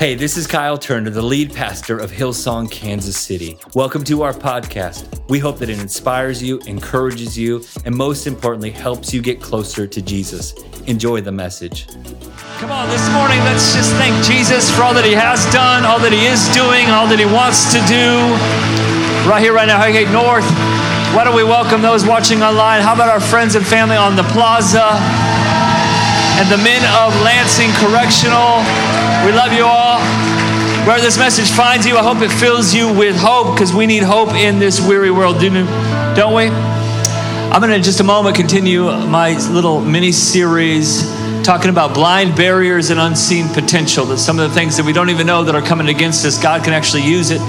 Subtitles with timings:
[0.00, 3.58] Hey, this is Kyle Turner, the lead pastor of Hillsong, Kansas City.
[3.74, 5.04] Welcome to our podcast.
[5.28, 9.86] We hope that it inspires you, encourages you, and most importantly, helps you get closer
[9.86, 10.54] to Jesus.
[10.86, 11.86] Enjoy the message.
[12.56, 15.98] Come on, this morning, let's just thank Jesus for all that He has done, all
[15.98, 18.24] that He is doing, all that He wants to do.
[19.28, 20.48] Right here, right now, Highgate North.
[21.12, 22.80] Why don't we welcome those watching online?
[22.80, 24.96] How about our friends and family on the plaza?
[26.40, 28.64] And the men of Lansing Correctional.
[29.24, 30.00] We love you all.
[30.86, 34.02] Where this message finds you, I hope it fills you with hope because we need
[34.02, 36.46] hope in this weary world, don't we?
[36.46, 41.02] I'm going to, just a moment, continue my little mini series
[41.44, 44.06] talking about blind barriers and unseen potential.
[44.06, 46.42] That some of the things that we don't even know that are coming against us,
[46.42, 47.40] God can actually use it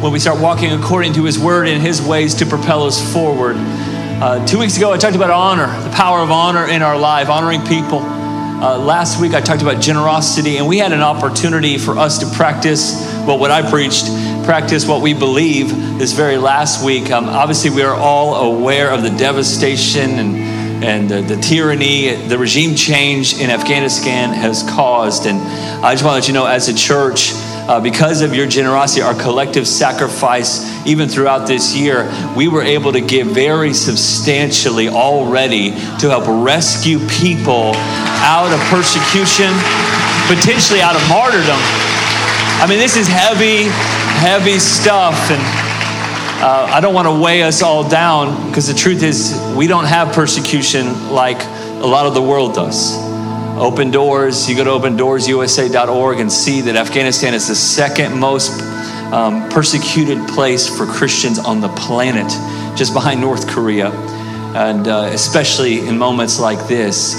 [0.00, 3.56] when we start walking according to His word and His ways to propel us forward.
[3.58, 7.28] Uh, two weeks ago, I talked about honor, the power of honor in our life,
[7.28, 8.17] honoring people.
[8.60, 12.36] Uh, last week I talked about generosity, and we had an opportunity for us to
[12.36, 14.06] practice well, what I preached,
[14.44, 17.12] practice what we believe this very last week.
[17.12, 20.36] Um, obviously, we are all aware of the devastation and,
[20.84, 25.26] and the, the tyranny, the regime change in Afghanistan has caused.
[25.26, 25.38] And
[25.84, 27.30] I just want to let you know, as a church,
[27.68, 32.92] uh, because of your generosity, our collective sacrifice, even throughout this year, we were able
[32.92, 37.72] to give very substantially already to help rescue people
[38.24, 39.52] out of persecution,
[40.26, 41.60] potentially out of martyrdom.
[42.60, 43.64] I mean, this is heavy,
[44.18, 45.30] heavy stuff.
[45.30, 45.40] And
[46.42, 49.84] uh, I don't want to weigh us all down because the truth is, we don't
[49.84, 51.44] have persecution like
[51.82, 53.07] a lot of the world does.
[53.60, 58.52] Open Doors, you go to opendoorsusa.org and see that Afghanistan is the second most
[59.12, 62.28] um, persecuted place for Christians on the planet,
[62.78, 63.90] just behind North Korea.
[63.90, 67.14] And uh, especially in moments like this,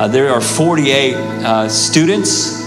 [0.00, 2.64] uh, there are 48 uh, students,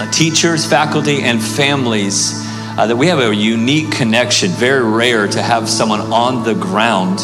[0.00, 2.32] uh, teachers, faculty, and families
[2.78, 4.48] uh, that we have a unique connection.
[4.50, 7.18] Very rare to have someone on the ground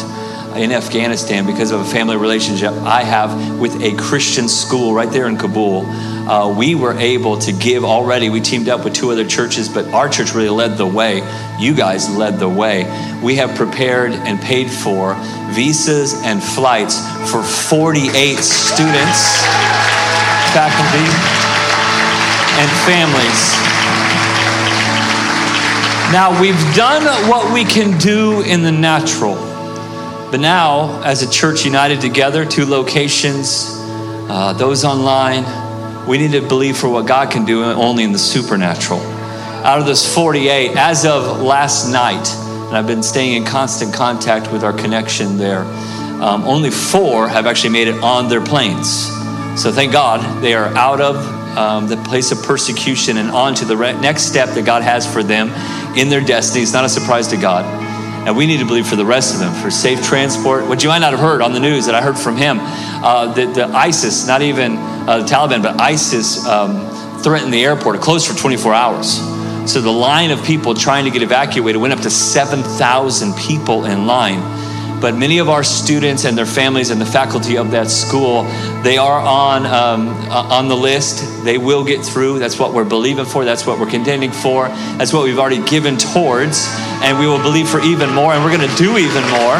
[0.55, 5.27] in Afghanistan because of a family relationship I have with a Christian school right there
[5.27, 5.85] in Kabul.
[5.85, 8.29] Uh, we were able to give already.
[8.29, 11.17] We teamed up with two other churches, but our church really led the way.
[11.59, 12.83] You guys led the way.
[13.23, 15.15] We have prepared and paid for
[15.51, 16.99] visas and flights
[17.31, 19.45] for 48 students,
[20.53, 21.09] faculty,
[22.59, 23.59] and families.
[26.11, 29.48] Now, we've done what we can do in the natural.
[30.31, 33.65] But now, as a church united together, two locations,
[34.29, 35.43] uh, those online,
[36.07, 38.99] we need to believe for what God can do only in the supernatural.
[38.99, 42.29] Out of those 48, as of last night,
[42.67, 45.61] and I've been staying in constant contact with our connection there,
[46.21, 49.07] um, only four have actually made it on their planes.
[49.59, 51.15] So thank God they are out of
[51.57, 55.23] um, the place of persecution and on to the next step that God has for
[55.23, 55.49] them
[55.97, 56.61] in their destiny.
[56.61, 57.88] It's not a surprise to God.
[58.29, 60.67] And we need to believe for the rest of them for safe transport.
[60.67, 63.33] What you might not have heard on the news that I heard from him uh,
[63.33, 67.95] that the ISIS, not even uh, the Taliban, but ISIS um, threatened the airport.
[67.95, 69.17] It closed for 24 hours.
[69.65, 74.05] So the line of people trying to get evacuated went up to 7,000 people in
[74.05, 74.59] line
[75.01, 78.43] but many of our students and their families and the faculty of that school
[78.83, 82.83] they are on um, uh, on the list they will get through that's what we're
[82.83, 84.67] believing for that's what we're contending for
[84.97, 86.67] that's what we've already given towards
[87.01, 89.57] and we will believe for even more and we're going to do even more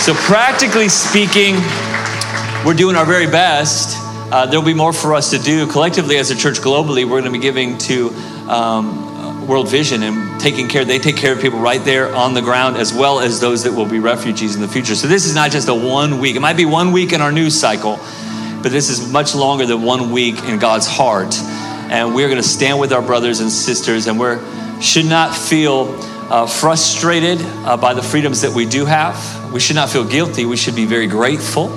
[0.00, 1.54] so practically speaking
[2.64, 3.96] we're doing our very best
[4.32, 7.24] uh, there'll be more for us to do collectively as a church globally we're going
[7.24, 8.10] to be giving to
[8.48, 9.10] um,
[9.50, 12.76] World Vision and taking care, they take care of people right there on the ground
[12.76, 14.94] as well as those that will be refugees in the future.
[14.94, 17.32] So this is not just a one week, it might be one week in our
[17.32, 17.98] news cycle,
[18.62, 21.34] but this is much longer than one week in God's heart.
[21.90, 24.36] And we're going to stand with our brothers and sisters, and we
[24.80, 25.94] should not feel
[26.30, 29.52] uh, frustrated uh, by the freedoms that we do have.
[29.52, 30.44] We should not feel guilty.
[30.44, 31.70] We should be very grateful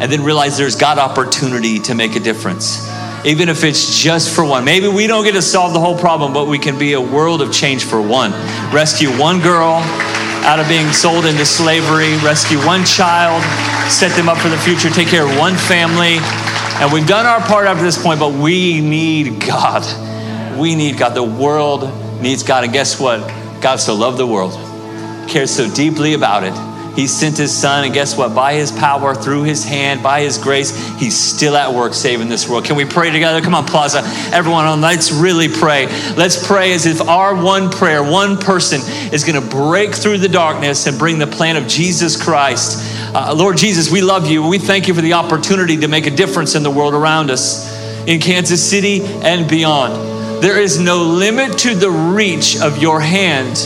[0.00, 2.88] and then realize there's God opportunity to make a difference
[3.24, 4.64] even if it's just for one.
[4.64, 7.42] Maybe we don't get to solve the whole problem, but we can be a world
[7.42, 8.32] of change for one.
[8.72, 9.80] Rescue one girl
[10.44, 13.42] out of being sold into slavery, rescue one child,
[13.90, 16.18] set them up for the future, take care of one family.
[16.80, 19.84] And we've done our part up to this point, but we need God.
[20.56, 21.10] We need God.
[21.10, 21.82] The world
[22.20, 22.64] needs God.
[22.64, 23.20] And guess what?
[23.60, 24.52] God so loved the world,
[25.28, 26.54] cares so deeply about it
[26.98, 28.34] he sent his son, and guess what?
[28.34, 32.48] By his power, through his hand, by his grace, he's still at work saving this
[32.48, 32.64] world.
[32.64, 33.40] Can we pray together?
[33.40, 34.00] Come on, Plaza.
[34.34, 35.86] Everyone on, let's really pray.
[36.16, 38.80] Let's pray as if our one prayer, one person,
[39.12, 42.84] is going to break through the darkness and bring the plan of Jesus Christ.
[43.14, 44.44] Uh, Lord Jesus, we love you.
[44.48, 47.78] We thank you for the opportunity to make a difference in the world around us.
[48.08, 50.17] in Kansas City and beyond.
[50.40, 53.58] There is no limit to the reach of your hand,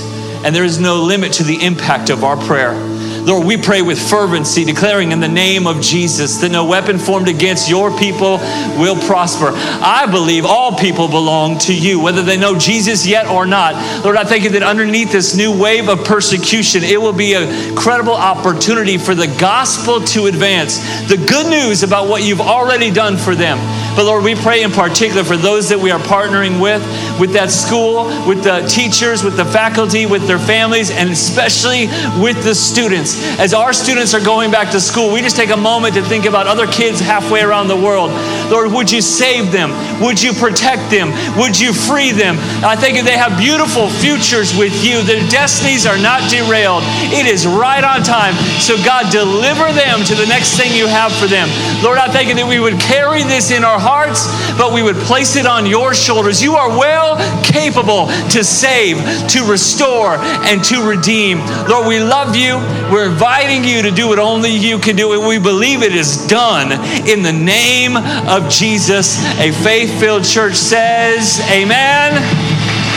[0.43, 2.92] and there is no limit to the impact of our prayer.
[3.25, 7.29] Lord, we pray with fervency, declaring in the name of Jesus that no weapon formed
[7.29, 8.39] against your people
[8.79, 9.51] will prosper.
[9.55, 13.75] I believe all people belong to you, whether they know Jesus yet or not.
[14.05, 17.75] Lord, I thank you that underneath this new wave of persecution, it will be a
[17.77, 20.79] credible opportunity for the gospel to advance.
[21.09, 23.59] The good news about what you've already done for them.
[23.95, 26.83] But Lord, we pray in particular for those that we are partnering with,
[27.21, 31.87] with that school, with the teachers, with the faculty, with their families, and especially
[32.21, 35.57] with the students as our students are going back to school, we just take a
[35.57, 38.11] moment to think about other kids halfway around the world.
[38.51, 39.71] Lord, would you save them?
[40.01, 41.11] Would you protect them?
[41.39, 42.37] Would you free them?
[42.63, 45.03] I think they have beautiful futures with you.
[45.03, 46.83] Their destinies are not derailed.
[47.11, 48.35] It is right on time.
[48.61, 51.49] So, God, deliver them to the next thing you have for them.
[51.83, 54.29] Lord, I thank you that we would carry this in our hearts,
[54.59, 56.43] but we would place it on your shoulders.
[56.43, 58.99] You are well capable to save,
[59.29, 60.17] to restore,
[60.47, 61.39] and to redeem.
[61.69, 62.57] Lord, we love you.
[62.93, 66.27] We're inviting you to do what only you can do, and we believe it is
[66.27, 66.73] done
[67.09, 69.23] in the name of Jesus.
[69.39, 72.13] A faith filled church says, Amen.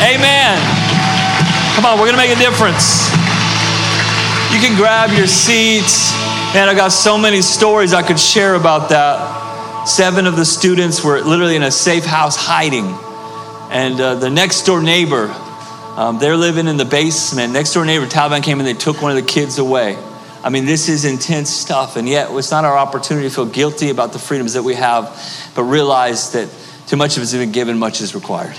[0.04, 0.58] Amen.
[1.76, 3.10] Come on, we're going to make a difference.
[4.54, 6.14] You can grab your seats.
[6.54, 9.86] Man, I got so many stories I could share about that.
[9.86, 12.86] Seven of the students were literally in a safe house hiding.
[13.70, 15.28] And uh, the next door neighbor,
[15.96, 17.54] um, they're living in the basement.
[17.54, 19.98] Next door neighbor, Taliban came and they took one of the kids away.
[20.44, 23.90] I mean, this is intense stuff, and yet it's not our opportunity to feel guilty
[23.90, 25.06] about the freedoms that we have,
[25.56, 26.54] but realize that
[26.86, 28.56] too much of us has been given, much is required.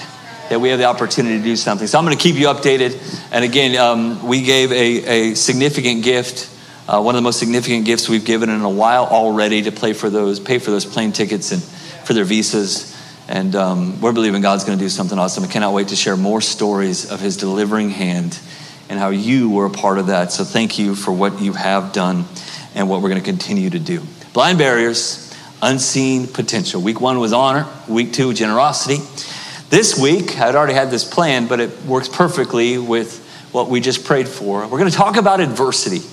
[0.49, 1.87] That we have the opportunity to do something.
[1.87, 2.99] So I'm going to keep you updated.
[3.31, 6.51] And again, um, we gave a, a significant gift,
[6.89, 9.93] uh, one of the most significant gifts we've given in a while already to pay
[9.93, 12.96] for those, pay for those plane tickets and for their visas.
[13.29, 15.43] And um, we're believing God's going to do something awesome.
[15.45, 18.39] I cannot wait to share more stories of His delivering hand
[18.89, 20.31] and how you were a part of that.
[20.31, 22.25] So thank you for what you have done
[22.75, 24.03] and what we're going to continue to do.
[24.33, 26.81] Blind barriers, unseen potential.
[26.81, 28.99] Week one was honor, week two, generosity.
[29.71, 34.05] This week, I'd already had this planned, but it works perfectly with what we just
[34.05, 34.63] prayed for.
[34.69, 36.07] We're going to talk about adversity.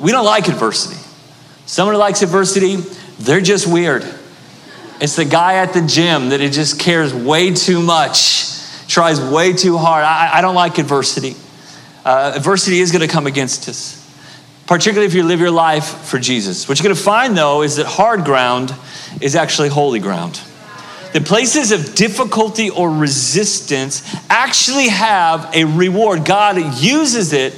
[0.00, 0.96] We don't like adversity.
[1.66, 2.76] Someone who likes adversity,
[3.18, 4.02] they're just weird.
[5.02, 8.48] It's the guy at the gym that it just cares way too much,
[8.88, 10.04] tries way too hard.
[10.04, 11.36] I, I don't like adversity
[12.04, 13.98] uh, adversity is going to come against us,
[14.66, 16.68] particularly if you live your life for Jesus.
[16.68, 18.74] What you're going to find, though, is that hard ground
[19.20, 20.40] is actually holy ground.
[21.12, 26.24] The places of difficulty or resistance actually have a reward.
[26.24, 27.54] God uses it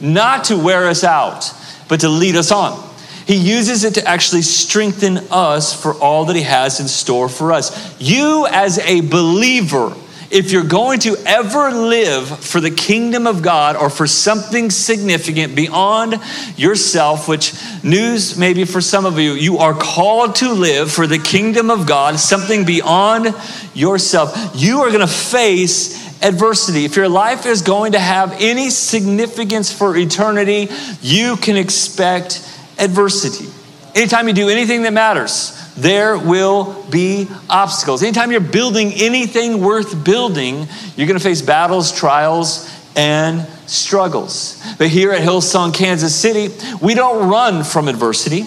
[0.00, 1.52] not to wear us out,
[1.88, 2.87] but to lead us on.
[3.28, 7.52] He uses it to actually strengthen us for all that He has in store for
[7.52, 8.00] us.
[8.00, 9.94] You, as a believer,
[10.30, 15.54] if you're going to ever live for the kingdom of God or for something significant
[15.54, 16.18] beyond
[16.56, 17.52] yourself, which
[17.84, 21.86] news maybe for some of you, you are called to live for the kingdom of
[21.86, 23.34] God, something beyond
[23.74, 26.86] yourself, you are going to face adversity.
[26.86, 30.70] If your life is going to have any significance for eternity,
[31.02, 33.48] you can expect adversity.
[33.94, 38.02] Anytime you do anything that matters, there will be obstacles.
[38.02, 44.62] Anytime you're building anything worth building, you're going to face battles, trials, and struggles.
[44.76, 48.44] But here at Hillsong, Kansas City, we don't run from adversity.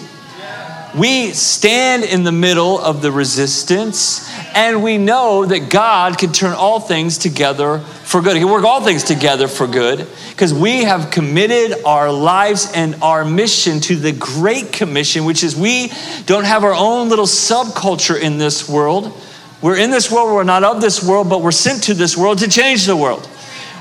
[0.96, 6.52] We stand in the middle of the resistance, and we know that God can turn
[6.52, 8.34] all things together for good.
[8.36, 12.96] He can work all things together for good because we have committed our lives and
[12.96, 15.90] our mission to the Great Commission, which is we
[16.26, 19.18] don't have our own little subculture in this world.
[19.62, 22.40] We're in this world, we're not of this world, but we're sent to this world
[22.40, 23.26] to change the world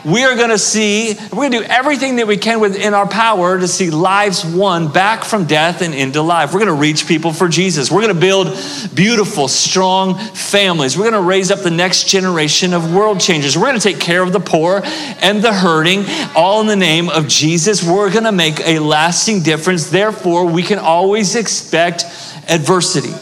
[0.04, 3.08] we are going to see, we're going to do everything that we can within our
[3.08, 6.54] power to see lives won back from death and into life.
[6.54, 7.92] We're going to reach people for Jesus.
[7.92, 8.48] We're going to build
[8.96, 10.98] beautiful, strong families.
[10.98, 13.56] We're going to raise up the next generation of world changers.
[13.56, 16.06] We're going to take care of the poor and the hurting,
[16.36, 17.84] all in the name of Jesus.
[17.84, 19.90] We're going to make a lasting difference.
[19.90, 22.06] Therefore, we can always expect
[22.50, 23.14] adversity.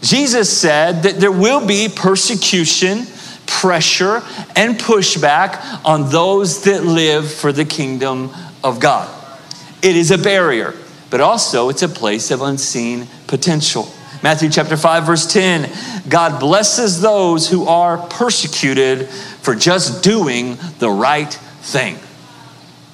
[0.00, 3.04] Jesus said that there will be persecution
[3.48, 4.22] pressure
[4.54, 8.30] and pushback on those that live for the kingdom
[8.62, 9.12] of God.
[9.82, 10.74] It is a barrier,
[11.10, 13.88] but also it's a place of unseen potential.
[14.22, 15.70] Matthew chapter 5 verse 10,
[16.08, 21.96] God blesses those who are persecuted for just doing the right thing.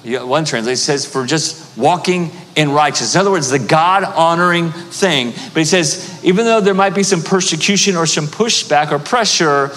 [0.03, 3.15] one translation says for just walking in righteousness.
[3.15, 5.31] In other words, the God honoring thing.
[5.31, 9.71] But he says, even though there might be some persecution or some pushback or pressure,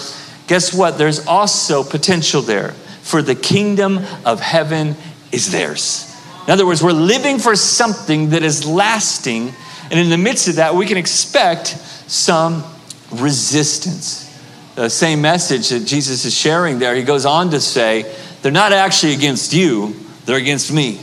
[0.49, 0.97] guess what?
[0.97, 2.71] There's also potential there
[3.03, 4.95] for the kingdom of heaven
[5.31, 6.13] is theirs.
[6.45, 9.53] In other words, we're living for something that is lasting,
[9.91, 11.67] and in the midst of that, we can expect
[12.07, 12.63] some
[13.11, 14.25] resistance.
[14.73, 18.73] The same message that Jesus is sharing there, he goes on to say, they're not
[18.73, 20.99] actually against you, they're against me.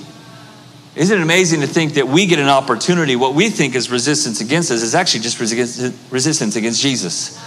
[0.96, 3.14] Isn't it amazing to think that we get an opportunity?
[3.14, 7.38] What we think is resistance against us is actually just resistance against Jesus.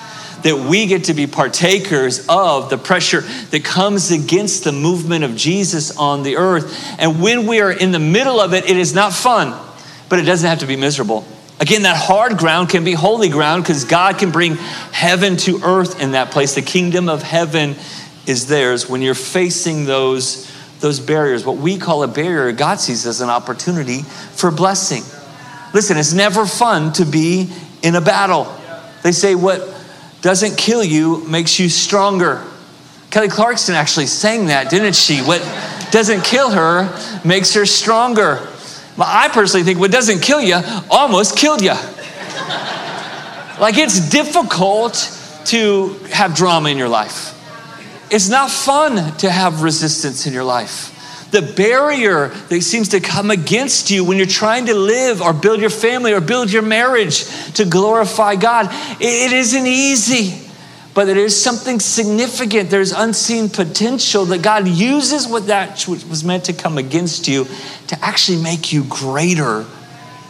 [0.43, 5.35] That we get to be partakers of the pressure that comes against the movement of
[5.35, 6.95] Jesus on the earth.
[6.97, 9.59] And when we are in the middle of it, it is not fun,
[10.07, 11.25] but it doesn't have to be miserable.
[11.59, 16.01] Again, that hard ground can be holy ground because God can bring heaven to earth
[16.01, 16.55] in that place.
[16.55, 17.75] The kingdom of heaven
[18.25, 21.45] is theirs when you're facing those those barriers.
[21.45, 25.03] What we call a barrier, God sees as an opportunity for blessing.
[25.73, 28.47] Listen, it's never fun to be in a battle.
[29.03, 29.59] They say what
[30.21, 32.43] doesn't kill you makes you stronger.
[33.09, 35.21] Kelly Clarkson actually sang that, didn't she?
[35.21, 35.41] What
[35.91, 38.47] doesn't kill her makes her stronger.
[38.97, 40.59] Well, I personally think what doesn't kill you
[40.89, 41.73] almost killed you.
[43.59, 47.35] like it's difficult to have drama in your life.
[48.11, 50.95] It's not fun to have resistance in your life.
[51.31, 55.61] The barrier that seems to come against you when you're trying to live or build
[55.61, 58.67] your family or build your marriage to glorify God,
[58.99, 60.49] it isn't easy
[60.93, 62.69] but it is something significant.
[62.69, 67.47] There's unseen potential that God uses what that was meant to come against you
[67.87, 69.65] to actually make you greater.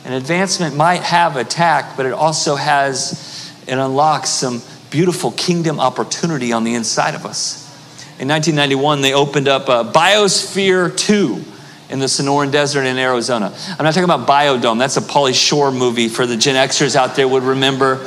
[0.06, 6.52] An advancement might have attack, but it also has and unlocks some beautiful kingdom opportunity
[6.52, 7.69] on the inside of us.
[8.20, 11.42] In 1991, they opened up a Biosphere 2
[11.88, 13.58] in the Sonoran Desert in Arizona.
[13.70, 14.78] I'm not talking about Biodome.
[14.78, 18.06] That's a Pauly Shore movie for the Gen Xers out there would remember.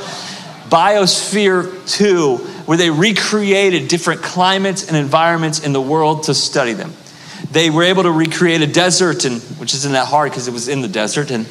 [0.69, 6.93] Biosphere 2, where they recreated different climates and environments in the world to study them.
[7.49, 10.67] They were able to recreate a desert, and, which isn't that hard because it was
[10.67, 11.47] in the desert, and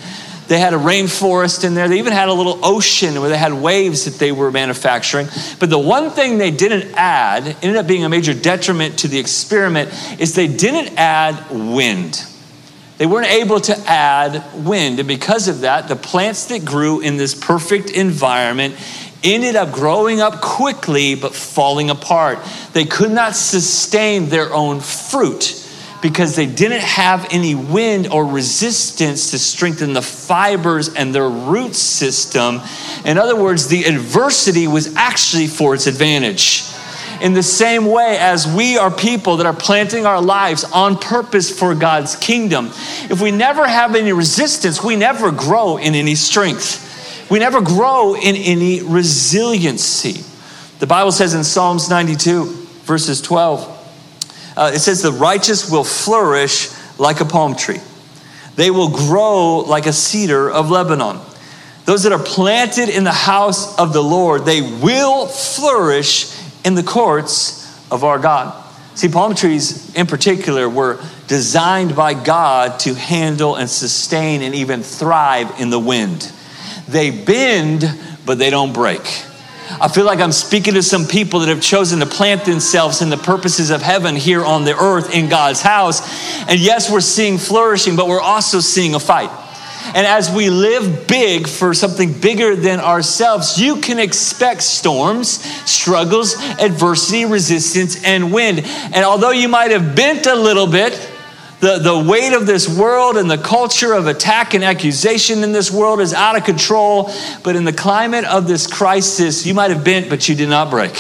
[0.49, 1.89] they had a rainforest in there.
[1.89, 5.29] They even had a little ocean where they had waves that they were manufacturing.
[5.59, 9.19] But the one thing they didn't add, ended up being a major detriment to the
[9.19, 12.27] experiment, is they didn't add wind.
[12.99, 14.99] They weren't able to add wind.
[14.99, 18.77] And because of that, the plants that grew in this perfect environment
[19.25, 22.39] ended up growing up quickly but falling apart.
[22.73, 25.62] They could not sustain their own fruit
[26.03, 31.77] because they didn't have any wind or resistance to strengthen the fibers and their root
[31.77, 32.61] system.
[33.05, 36.65] In other words, the adversity was actually for its advantage.
[37.21, 41.57] In the same way as we are people that are planting our lives on purpose
[41.57, 42.67] for God's kingdom,
[43.09, 47.31] if we never have any resistance, we never grow in any strength.
[47.31, 50.25] We never grow in any resiliency.
[50.81, 52.47] The Bible says in Psalms 92,
[52.83, 53.72] verses 12,
[54.57, 57.81] uh, it says, The righteous will flourish like a palm tree,
[58.57, 61.21] they will grow like a cedar of Lebanon.
[61.85, 66.33] Those that are planted in the house of the Lord, they will flourish
[66.65, 68.57] in the courts of our God.
[68.95, 74.83] See, palm trees in particular were designed by God to handle and sustain and even
[74.83, 76.31] thrive in the wind.
[76.89, 77.85] They bend,
[78.27, 79.01] but they don't break.
[79.81, 83.11] I feel like I'm speaking to some people that have chosen to plant themselves in
[83.11, 86.01] the purposes of heaven here on the earth in God's house.
[86.49, 89.31] And yes, we're seeing flourishing, but we're also seeing a fight.
[89.95, 96.37] And as we live big for something bigger than ourselves, you can expect storms, struggles,
[96.59, 98.61] adversity, resistance, and wind.
[98.61, 101.12] And although you might have bent a little bit,
[101.63, 105.71] the, the weight of this world and the culture of attack and accusation in this
[105.71, 107.09] world is out of control.
[107.45, 110.71] But in the climate of this crisis, you might have bent, but you did not
[110.71, 110.93] break.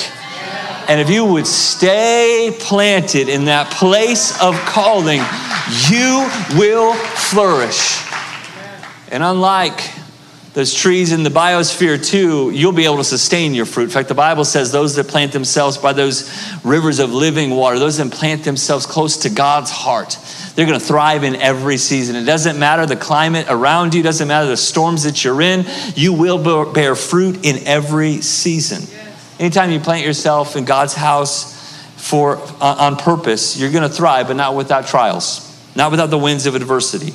[0.88, 5.20] And if you would stay planted in that place of calling,
[5.90, 8.00] you will flourish.
[9.10, 9.80] And unlike
[10.54, 13.84] those trees in the Biosphere 2, you'll be able to sustain your fruit.
[13.84, 16.30] In fact, the Bible says those that plant themselves by those
[16.62, 20.18] rivers of living water, those that plant themselves close to God's heart,
[20.54, 22.16] they're going to thrive in every season.
[22.16, 26.12] It doesn't matter the climate around you, doesn't matter the storms that you're in, you
[26.12, 28.82] will bear fruit in every season.
[29.40, 34.28] Anytime you plant yourself in God's house for uh, on purpose, you're going to thrive,
[34.28, 37.14] but not without trials, not without the winds of adversity.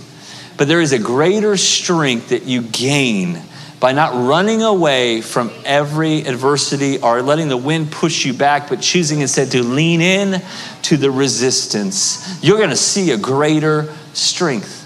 [0.58, 3.42] But there is a greater strength that you gain
[3.80, 8.82] by not running away from every adversity or letting the wind push you back, but
[8.82, 10.42] choosing instead to lean in
[10.84, 14.86] to the resistance, you're going to see a greater strength.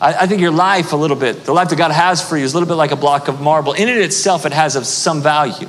[0.00, 2.52] I, think your life a little bit, the life that God has for you is
[2.52, 3.72] a little bit like a block of marble.
[3.72, 5.68] In it itself, it has some value.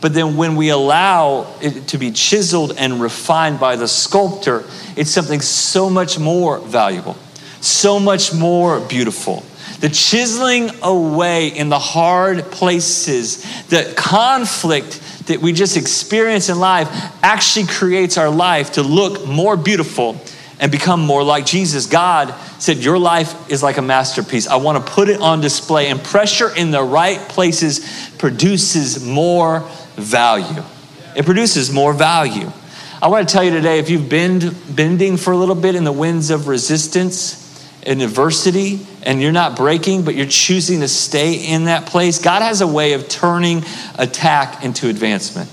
[0.00, 4.64] But then when we allow it to be chiseled and refined by the sculptor,
[4.96, 7.16] it's something so much more valuable,
[7.60, 9.44] so much more beautiful.
[9.80, 16.88] The chiseling away in the hard places, the conflict that we just experience in life
[17.22, 20.20] actually creates our life to look more beautiful
[20.58, 21.86] and become more like Jesus.
[21.86, 24.46] God said, Your life is like a masterpiece.
[24.46, 29.60] I want to put it on display, and pressure in the right places produces more
[29.94, 30.62] value.
[31.16, 32.52] It produces more value.
[33.02, 35.84] I want to tell you today if you've been bending for a little bit in
[35.84, 37.39] the winds of resistance
[37.84, 42.42] and adversity, and you're not breaking, but you're choosing to stay in that place, God
[42.42, 43.64] has a way of turning
[43.98, 45.50] attack into advancement.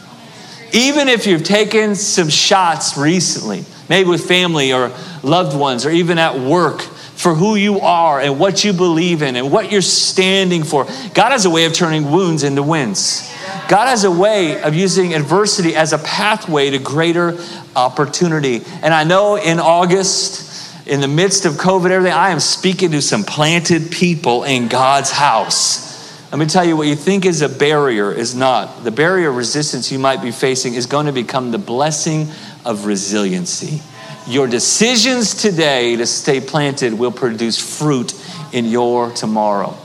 [0.74, 4.92] Even if you've taken some shots recently, maybe with family or
[5.24, 9.36] loved ones, or even at work, for who you are and what you believe in
[9.36, 13.28] and what you're standing for, God has a way of turning wounds into wins.
[13.68, 17.38] God has a way of using adversity as a pathway to greater
[17.76, 18.62] opportunity.
[18.84, 20.47] And I know in August,
[20.88, 25.12] in the midst of COVID, everything, I am speaking to some planted people in God's
[25.12, 25.86] house.
[26.32, 28.86] Let me tell you what you think is a barrier is not.
[28.86, 32.30] The barrier of resistance you might be facing is going to become the blessing
[32.64, 33.82] of resiliency.
[34.28, 38.14] Your decisions today to stay planted will produce fruit
[38.54, 39.78] in your tomorrow.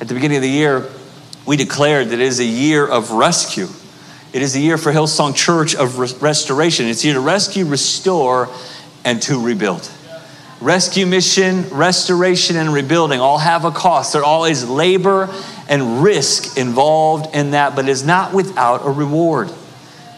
[0.00, 0.88] At the beginning of the year,
[1.46, 3.68] we declared that it is a year of rescue.
[4.32, 6.86] It is a year for Hillsong Church of restoration.
[6.86, 8.48] It's year to rescue, restore,
[9.04, 9.90] and to rebuild.
[10.60, 14.12] Rescue mission, restoration, and rebuilding all have a cost.
[14.12, 15.32] There always labor
[15.68, 19.50] and risk involved in that, but is not without a reward.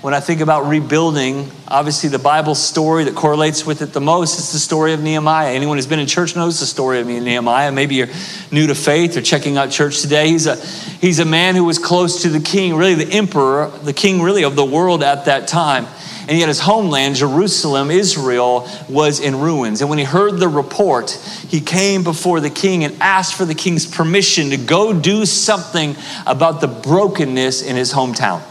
[0.00, 4.38] When I think about rebuilding, obviously the Bible story that correlates with it the most
[4.38, 5.52] is the story of Nehemiah.
[5.52, 7.70] Anyone who's been in church knows the story of Nehemiah.
[7.70, 8.09] Maybe you're
[8.50, 10.28] new to faith or checking out church today.
[10.28, 13.92] He's a, he's a man who was close to the king, really the emperor, the
[13.92, 15.87] king really of the world at that time.
[16.28, 19.80] And yet his homeland, Jerusalem, Israel, was in ruins.
[19.80, 21.10] And when he heard the report,
[21.49, 25.97] he came before the king and asked for the king's permission to go do something
[26.26, 28.42] about the brokenness in his hometown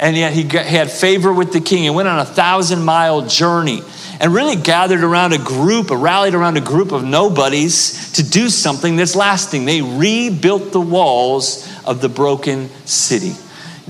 [0.00, 2.84] and yet he, got, he had favor with the king and went on a thousand
[2.84, 3.82] mile journey
[4.20, 8.96] and really gathered around a group, rallied around a group of nobodies to do something
[8.96, 9.64] that's lasting.
[9.64, 13.34] They rebuilt the walls of the broken city.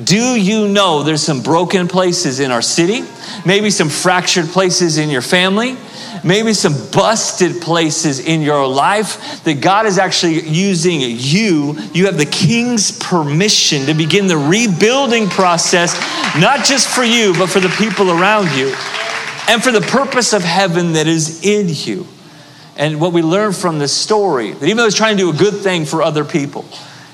[0.02, 3.02] Do you know there's some broken places in our city?
[3.44, 5.76] Maybe some fractured places in your family?
[6.24, 11.76] maybe some busted places in your life that God is actually using you.
[11.92, 15.94] You have the king's permission to begin the rebuilding process,
[16.38, 18.74] not just for you, but for the people around you
[19.48, 22.06] and for the purpose of heaven that is in you.
[22.76, 25.36] And what we learn from this story, that even though he's trying to do a
[25.36, 26.64] good thing for other people,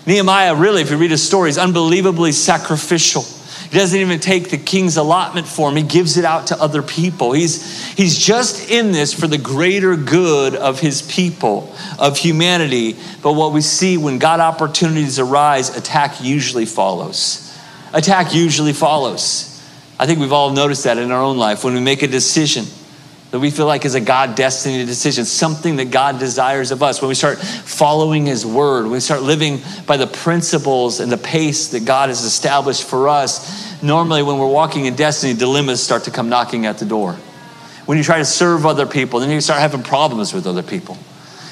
[0.06, 3.22] Nehemiah really, if you read his story, is unbelievably sacrificial.
[3.22, 6.82] He doesn't even take the king's allotment for him, he gives it out to other
[6.82, 7.32] people.
[7.32, 12.96] He's, he's just in this for the greater good of his people, of humanity.
[13.22, 17.40] But what we see when God opportunities arise, attack usually follows.
[17.92, 19.50] Attack usually follows.
[19.98, 22.66] I think we've all noticed that in our own life when we make a decision
[23.34, 27.02] that we feel like is a God destiny decision, something that God desires of us.
[27.02, 31.18] When we start following His word, when we start living by the principles and the
[31.18, 36.04] pace that God has established for us, normally when we're walking in destiny, dilemmas start
[36.04, 37.14] to come knocking at the door.
[37.86, 40.96] When you try to serve other people, then you start having problems with other people.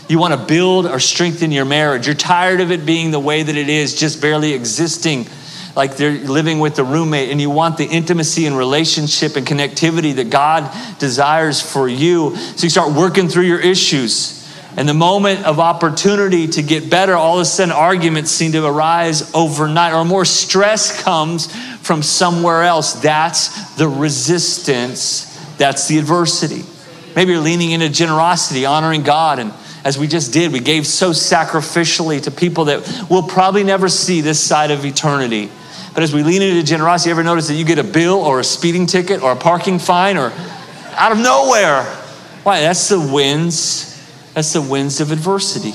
[0.09, 2.07] You want to build or strengthen your marriage.
[2.07, 5.27] You're tired of it being the way that it is, just barely existing
[5.75, 10.15] like they're living with a roommate and you want the intimacy and relationship and connectivity
[10.17, 12.37] that God desires for you.
[12.37, 14.39] So you start working through your issues.
[14.77, 18.65] And the moment of opportunity to get better, all of a sudden arguments seem to
[18.65, 22.95] arise overnight, or more stress comes from somewhere else.
[22.95, 25.27] That's the resistance,
[25.59, 26.65] that's the adversity.
[27.15, 29.53] Maybe you're leaning into generosity, honoring God, and
[29.85, 34.21] as we just did, we gave so sacrificially to people that we'll probably never see
[34.21, 35.51] this side of eternity.
[35.95, 38.45] But as we lean into generosity, ever notice that you get a bill or a
[38.45, 40.33] speeding ticket or a parking fine or
[40.95, 41.85] out of nowhere?
[42.45, 42.61] Why?
[42.61, 43.89] That's the winds.
[44.35, 45.75] That's the winds of adversity.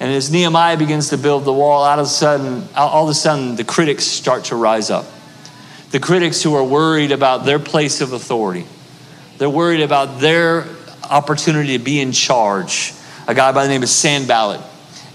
[0.00, 3.14] And as Nehemiah begins to build the wall, out of a sudden, all of a
[3.14, 5.06] sudden, the critics start to rise up.
[5.90, 8.66] The critics who are worried about their place of authority.
[9.38, 10.66] They're worried about their
[11.10, 12.92] opportunity to be in charge.
[13.26, 14.60] A guy by the name of Sanballat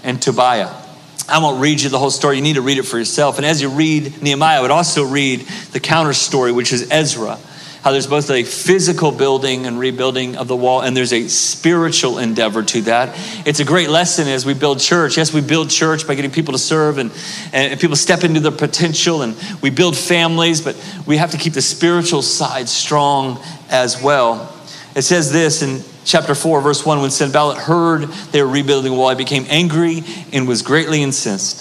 [0.02, 0.83] and Tobiah.
[1.28, 2.36] I won't read you the whole story.
[2.36, 3.38] You need to read it for yourself.
[3.38, 5.40] And as you read Nehemiah, I would also read
[5.72, 7.38] the counter story, which is Ezra.
[7.84, 12.18] how there's both a physical building and rebuilding of the wall, and there's a spiritual
[12.18, 13.14] endeavor to that.
[13.46, 15.18] It's a great lesson as we build church.
[15.18, 17.12] Yes, we build church by getting people to serve and,
[17.52, 21.52] and people step into their potential, and we build families, but we have to keep
[21.52, 24.50] the spiritual side strong as well.
[24.96, 28.98] It says this in chapter 4, verse 1 when Sanballat heard they were rebuilding the
[28.98, 31.60] wall, he became angry and was greatly incensed.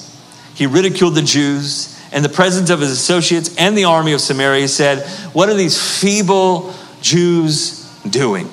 [0.55, 4.61] He ridiculed the Jews and the presence of his associates and the army of Samaria
[4.61, 8.49] He said, What are these feeble Jews doing?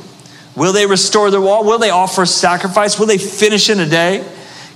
[0.57, 1.65] Will they restore the wall?
[1.65, 2.99] Will they offer sacrifice?
[2.99, 4.27] Will they finish in a day?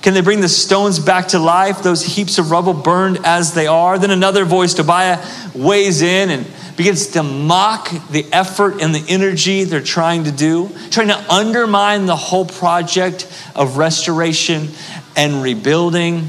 [0.02, 3.66] Can they bring the stones back to life, those heaps of rubble burned as they
[3.66, 3.98] are?
[3.98, 9.64] Then another voice, Tobiah, weighs in and begins to mock the effort and the energy
[9.64, 14.68] they're trying to do, trying to undermine the whole project of restoration
[15.16, 16.26] and rebuilding.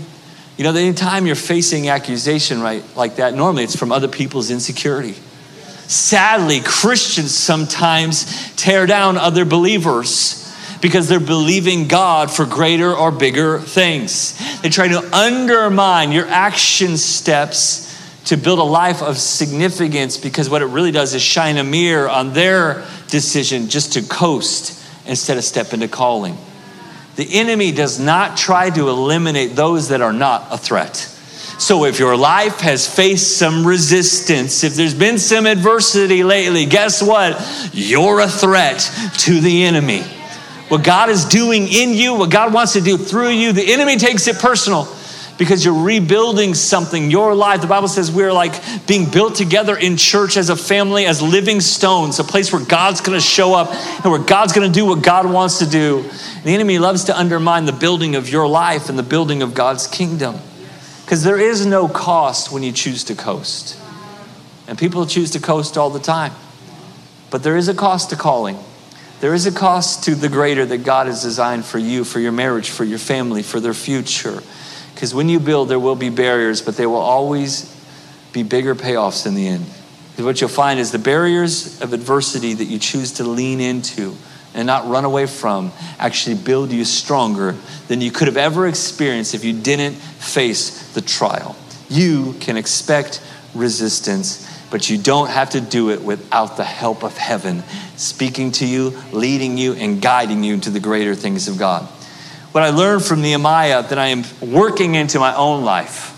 [0.58, 5.16] You know, anytime you're facing accusation right like that, normally it's from other people's insecurity.
[5.88, 10.42] Sadly, Christians sometimes tear down other believers
[10.82, 14.38] because they're believing God for greater or bigger things.
[14.62, 17.86] They try to undermine your action steps
[18.26, 22.10] to build a life of significance because what it really does is shine a mirror
[22.10, 26.36] on their decision just to coast instead of step into calling.
[27.16, 30.96] The enemy does not try to eliminate those that are not a threat.
[31.58, 37.02] So if your life has faced some resistance, if there's been some adversity lately, guess
[37.02, 37.70] what?
[37.72, 38.80] You're a threat
[39.20, 40.02] to the enemy.
[40.68, 43.98] What God is doing in you, what God wants to do through you, the enemy
[43.98, 44.86] takes it personal
[45.38, 47.62] because you're rebuilding something, your life.
[47.62, 48.54] The Bible says we're like
[48.88, 53.02] being built together in church as a family, as living stones, a place where God's
[53.02, 56.00] gonna show up and where God's gonna do what God wants to do.
[56.00, 59.54] And the enemy loves to undermine the building of your life and the building of
[59.54, 60.40] God's kingdom.
[61.04, 63.78] Because there is no cost when you choose to coast.
[64.68, 66.32] And people choose to coast all the time.
[67.30, 68.58] But there is a cost to calling.
[69.20, 72.32] There is a cost to the greater that God has designed for you, for your
[72.32, 74.42] marriage, for your family, for their future.
[74.96, 77.70] Because when you build, there will be barriers, but there will always
[78.32, 79.66] be bigger payoffs in the end.
[80.18, 84.16] What you'll find is the barriers of adversity that you choose to lean into
[84.54, 87.56] and not run away from actually build you stronger
[87.90, 91.58] than you could have ever experienced if you didn't face the trial.
[91.90, 93.22] You can expect
[93.54, 97.64] resistance, but you don't have to do it without the help of heaven
[97.98, 101.86] speaking to you, leading you, and guiding you to the greater things of God
[102.56, 106.14] what I learned from Nehemiah that I am working into my own life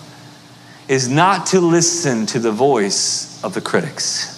[0.88, 4.38] is not to listen to the voice of the critics,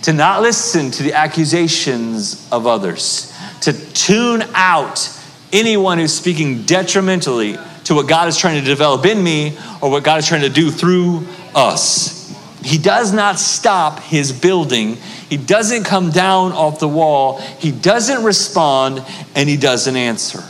[0.00, 5.10] to not listen to the accusations of others, to tune out
[5.52, 10.04] anyone who's speaking detrimentally to what God is trying to develop in me or what
[10.04, 12.34] God is trying to do through us.
[12.62, 14.96] He does not stop his building.
[15.28, 17.40] He doesn't come down off the wall.
[17.58, 20.42] He doesn't respond and he doesn't answer.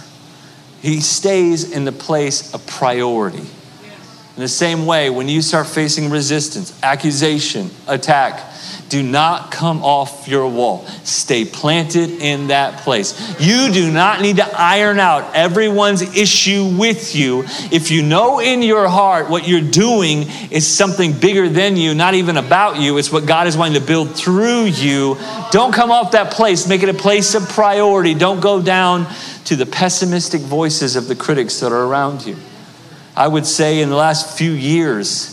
[0.82, 3.46] He stays in the place of priority.
[4.36, 8.52] In the same way, when you start facing resistance, accusation, attack,
[8.90, 10.86] do not come off your wall.
[11.04, 13.18] Stay planted in that place.
[13.40, 17.44] You do not need to iron out everyone's issue with you.
[17.72, 22.12] If you know in your heart what you're doing is something bigger than you, not
[22.14, 25.16] even about you, it's what God is wanting to build through you,
[25.50, 26.68] don't come off that place.
[26.68, 28.14] Make it a place of priority.
[28.14, 29.06] Don't go down
[29.46, 32.36] to the pessimistic voices of the critics that are around you.
[33.16, 35.32] I would say in the last few years,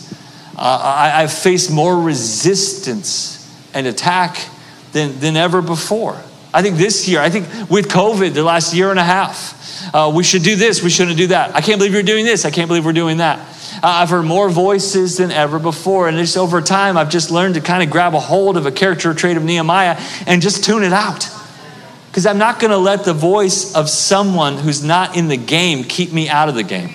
[0.58, 0.82] uh,
[1.13, 3.39] I, have faced more resistance
[3.74, 4.38] and attack
[4.93, 6.17] than, than ever before.
[6.54, 10.12] I think this year, I think with COVID, the last year and a half, uh,
[10.15, 11.56] we should do this, we shouldn't do that.
[11.56, 13.39] I can't believe you're doing this, I can't believe we're doing that.
[13.78, 16.08] Uh, I've heard more voices than ever before.
[16.08, 18.72] And just over time, I've just learned to kind of grab a hold of a
[18.72, 21.28] character trait of Nehemiah and just tune it out.
[22.08, 25.84] Because I'm not going to let the voice of someone who's not in the game
[25.84, 26.93] keep me out of the game.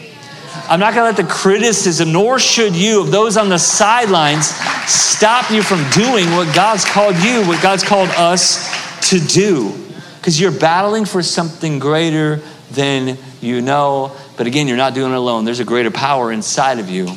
[0.69, 4.47] I'm not going to let the criticism, nor should you, of those on the sidelines
[4.87, 9.73] stop you from doing what God's called you, what God's called us to do.
[10.17, 12.41] Because you're battling for something greater
[12.71, 14.13] than you know.
[14.37, 15.45] But again, you're not doing it alone.
[15.45, 17.09] There's a greater power inside of you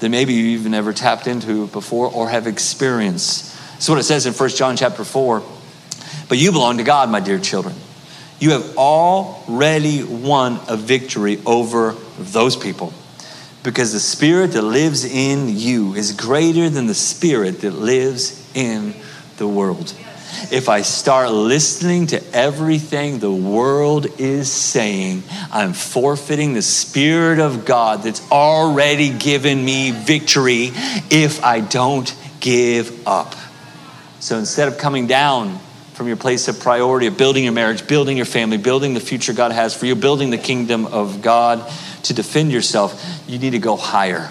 [0.00, 3.56] that maybe you even ever tapped into before or have experienced.
[3.74, 5.42] That's what it says in 1 John chapter 4.
[6.28, 7.74] But you belong to God, my dear children.
[8.42, 12.92] You have already won a victory over those people
[13.62, 18.94] because the spirit that lives in you is greater than the spirit that lives in
[19.36, 19.94] the world.
[20.50, 27.64] If I start listening to everything the world is saying, I'm forfeiting the Spirit of
[27.64, 30.72] God that's already given me victory
[31.12, 33.36] if I don't give up.
[34.18, 35.60] So instead of coming down
[35.94, 39.32] from your place of priority of building your marriage, building your family, building the future
[39.32, 41.70] God has for you, building the kingdom of God
[42.04, 44.30] to defend yourself, you need to go higher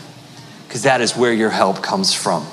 [0.67, 2.45] because that is where your help comes from.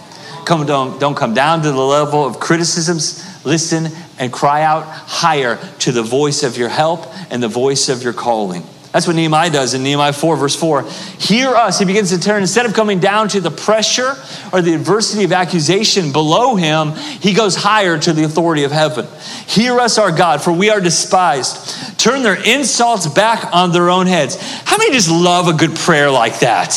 [0.45, 3.25] Come, don't, don't come down to the level of criticisms.
[3.45, 8.03] Listen and cry out higher to the voice of your help and the voice of
[8.03, 8.65] your calling.
[8.99, 10.83] That's what Nehemiah does in Nehemiah 4, verse 4.
[11.21, 11.79] Hear us.
[11.79, 12.43] He begins to turn.
[12.43, 14.17] Instead of coming down to the pressure
[14.53, 19.07] or the adversity of accusation below him, he goes higher to the authority of heaven.
[19.47, 21.97] Hear us, our God, for we are despised.
[22.01, 24.37] Turn their insults back on their own heads.
[24.65, 26.75] How many just love a good prayer like that?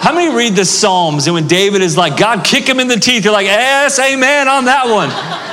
[0.00, 3.00] How many read the Psalms and when David is like, God, kick him in the
[3.00, 5.47] teeth, you're like, yes, amen on that one.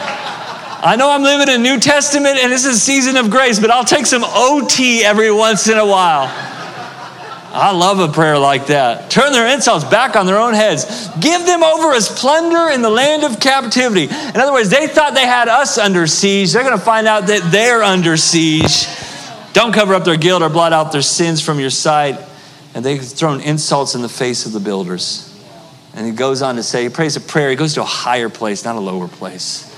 [0.85, 3.71] I know I'm living in New Testament and this is a season of grace, but
[3.71, 6.27] I'll take some OT every once in a while.
[7.57, 9.09] I love a prayer like that.
[9.09, 11.09] Turn their insults back on their own heads.
[11.19, 14.03] Give them over as plunder in the land of captivity.
[14.03, 16.53] In other words, they thought they had us under siege.
[16.53, 18.85] They're going to find out that they're under siege.
[19.53, 22.19] Don't cover up their guilt or blot out their sins from your sight.
[22.75, 25.35] And they've thrown insults in the face of the builders.
[25.95, 27.49] And he goes on to say, he prays a prayer.
[27.49, 29.74] He goes to a higher place, not a lower place.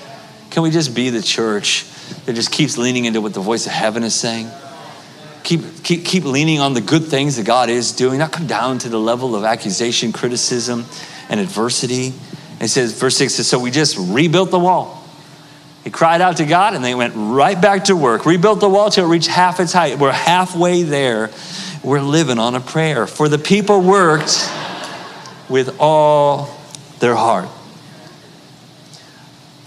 [0.58, 1.86] Can we just be the church
[2.26, 4.50] that just keeps leaning into what the voice of heaven is saying?
[5.43, 8.80] Keep, keep, keep leaning on the good things that God is doing, not come down
[8.80, 10.86] to the level of accusation, criticism,
[11.30, 12.08] and adversity.
[12.54, 15.08] And it says, verse 6 says, So we just rebuilt the wall.
[15.84, 18.26] He cried out to God and they went right back to work.
[18.26, 20.00] Rebuilt the wall till it reached half its height.
[20.00, 21.30] We're halfway there.
[21.84, 23.06] We're living on a prayer.
[23.06, 24.50] For the people worked
[25.50, 26.50] with all
[26.98, 27.48] their heart.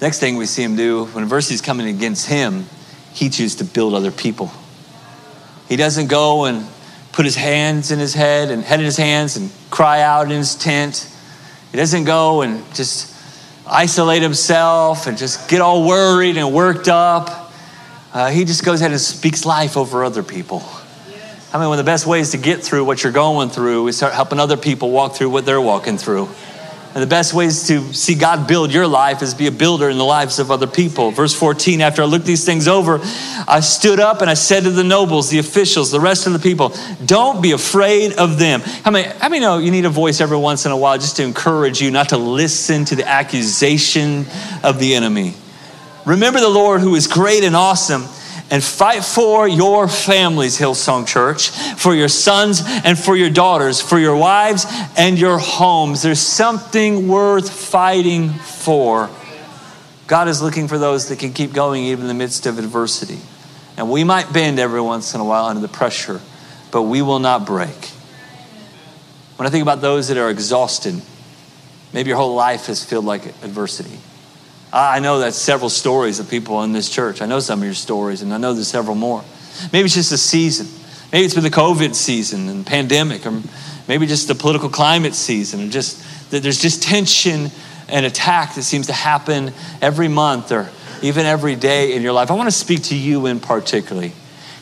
[0.00, 2.66] Next thing we see him do, when adversity is coming against him,
[3.12, 4.50] he chooses to build other people.
[5.68, 6.66] He doesn't go and
[7.12, 10.30] put his hands in his head and head in his hands and cry out in
[10.30, 11.08] his tent.
[11.70, 13.14] He doesn't go and just
[13.66, 17.52] isolate himself and just get all worried and worked up.
[18.12, 20.62] Uh, he just goes ahead and speaks life over other people.
[21.52, 23.96] I mean, one of the best ways to get through what you're going through is
[23.96, 26.28] start helping other people walk through what they're walking through.
[26.92, 29.96] And the best ways to see God build your life is be a builder in
[29.96, 31.12] the lives of other people.
[31.12, 32.98] Verse 14, after I looked these things over,
[33.46, 36.40] I stood up and I said to the nobles, the officials, the rest of the
[36.40, 36.74] people,
[37.05, 38.61] don't be afraid of them.
[38.61, 41.16] How many, how many know you need a voice every once in a while just
[41.16, 44.26] to encourage you not to listen to the accusation
[44.64, 45.35] of the enemy?
[46.07, 48.05] Remember the Lord who is great and awesome
[48.50, 53.98] and fight for your families, Hillsong Church, for your sons and for your daughters, for
[53.98, 56.02] your wives and your homes.
[56.02, 59.08] There's something worth fighting for.
[60.08, 63.18] God is looking for those that can keep going even in the midst of adversity.
[63.76, 66.20] And we might bend every once in a while under the pressure,
[66.72, 67.92] but we will not break.
[69.36, 71.00] When I think about those that are exhausted,
[71.92, 73.98] maybe your whole life has felt like adversity.
[74.72, 77.22] I know that's several stories of people in this church.
[77.22, 79.24] I know some of your stories, and I know there's several more.
[79.72, 80.68] Maybe it's just a season.
[81.12, 83.42] Maybe it's been the COVID season and pandemic, or
[83.88, 87.50] maybe just the political climate season, and just that there's just tension
[87.88, 89.52] and attack that seems to happen
[89.83, 90.68] every month or
[91.02, 92.30] even every day in your life.
[92.30, 94.12] I want to speak to you in particularly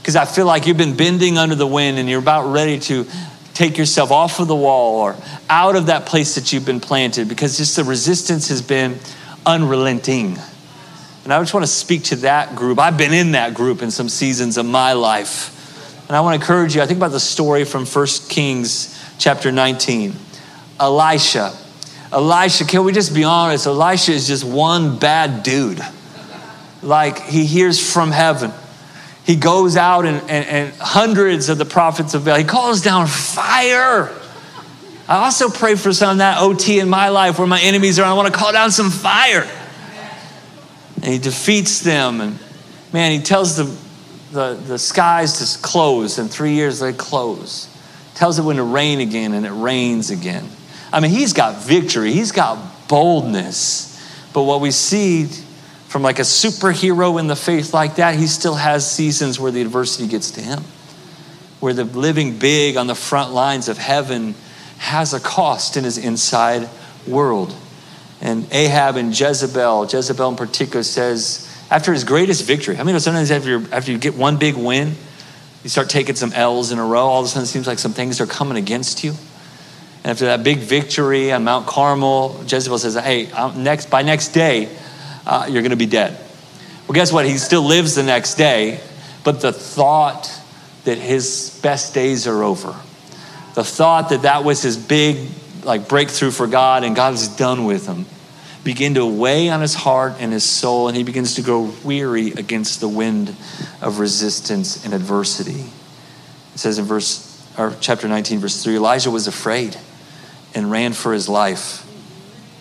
[0.00, 3.06] because I feel like you've been bending under the wind and you're about ready to
[3.52, 5.16] take yourself off of the wall or
[5.50, 8.98] out of that place that you've been planted because just the resistance has been
[9.46, 10.38] unrelenting.
[11.24, 12.78] And I just want to speak to that group.
[12.78, 15.54] I've been in that group in some seasons of my life.
[16.08, 16.80] And I want to encourage you.
[16.80, 20.14] I think about the story from 1 Kings chapter 19.
[20.80, 21.54] Elisha.
[22.10, 23.66] Elisha, can we just be honest?
[23.66, 25.80] Elisha is just one bad dude.
[26.82, 28.52] Like he hears from heaven.
[29.24, 33.06] He goes out and, and, and hundreds of the prophets of Baal, he calls down
[33.06, 34.10] fire.
[35.08, 38.04] I also pray for some of that OT in my life where my enemies are.
[38.04, 39.48] I want to call down some fire.
[40.96, 42.20] And he defeats them.
[42.20, 42.38] And
[42.92, 43.64] man, he tells the,
[44.32, 46.18] the, the skies to close.
[46.18, 47.74] In three years, they close.
[48.16, 50.46] Tells it when to rain again, and it rains again.
[50.92, 53.86] I mean, he's got victory, he's got boldness.
[54.34, 55.24] But what we see
[55.86, 59.62] from like a superhero in the faith like that, he still has seasons where the
[59.62, 60.64] adversity gets to him,
[61.60, 64.34] where the living big on the front lines of heaven
[64.78, 66.68] has a cost in his inside
[67.06, 67.54] world.
[68.20, 73.30] And Ahab and Jezebel, Jezebel in particular, says, after his greatest victory, I mean, sometimes
[73.30, 74.94] after, after you get one big win,
[75.62, 77.78] you start taking some L's in a row, all of a sudden it seems like
[77.78, 79.10] some things are coming against you.
[80.02, 84.68] And after that big victory on Mount Carmel, Jezebel says, hey, next, by next day,
[85.26, 86.18] uh, you're going to be dead.
[86.86, 87.26] Well, guess what?
[87.26, 88.80] He still lives the next day,
[89.24, 90.30] but the thought
[90.84, 92.74] that his best days are over
[93.58, 95.28] the thought that that was his big
[95.64, 98.06] like breakthrough for God and God is done with him
[98.62, 102.32] begin to weigh on his heart and his soul, and he begins to grow weary
[102.32, 103.34] against the wind
[103.80, 105.64] of resistance and adversity.
[106.54, 107.24] It says in verse
[107.56, 109.74] or chapter 19, verse 3, Elijah was afraid
[110.54, 111.82] and ran for his life.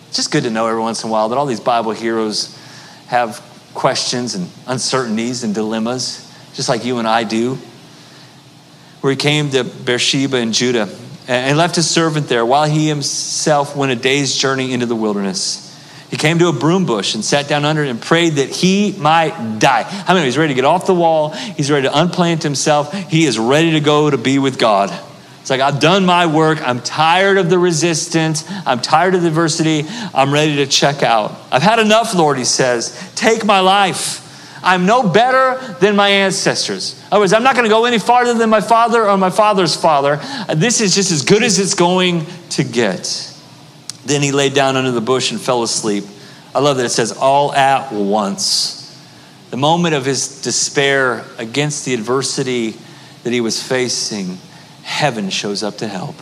[0.08, 2.58] It's just good to know every once in a while that all these Bible heroes
[3.08, 7.58] have questions and uncertainties and dilemmas, just like you and I do.
[9.00, 10.88] Where he came to Beersheba in Judah
[11.28, 15.64] and left his servant there while he himself went a day's journey into the wilderness.
[16.10, 18.92] He came to a broom bush and sat down under it and prayed that he
[18.92, 19.82] might die.
[19.82, 20.24] How many?
[20.24, 21.30] He's ready to get off the wall.
[21.30, 22.92] He's ready to unplant himself.
[22.94, 24.90] He is ready to go to be with God.
[25.40, 26.66] It's like, I've done my work.
[26.66, 28.44] I'm tired of the resistance.
[28.66, 29.84] I'm tired of the adversity.
[30.14, 31.34] I'm ready to check out.
[31.50, 33.12] I've had enough, Lord, he says.
[33.14, 34.24] Take my life.
[34.62, 36.98] I'm no better than my ancestors.
[36.98, 39.30] In other words, I'm not going to go any farther than my father or my
[39.30, 40.20] father's father.
[40.54, 43.34] This is just as good as it's going to get.
[44.04, 46.04] Then he laid down under the bush and fell asleep.
[46.54, 48.76] I love that it says, all at once.
[49.50, 52.74] The moment of his despair against the adversity
[53.22, 54.38] that he was facing,
[54.82, 56.16] heaven shows up to help.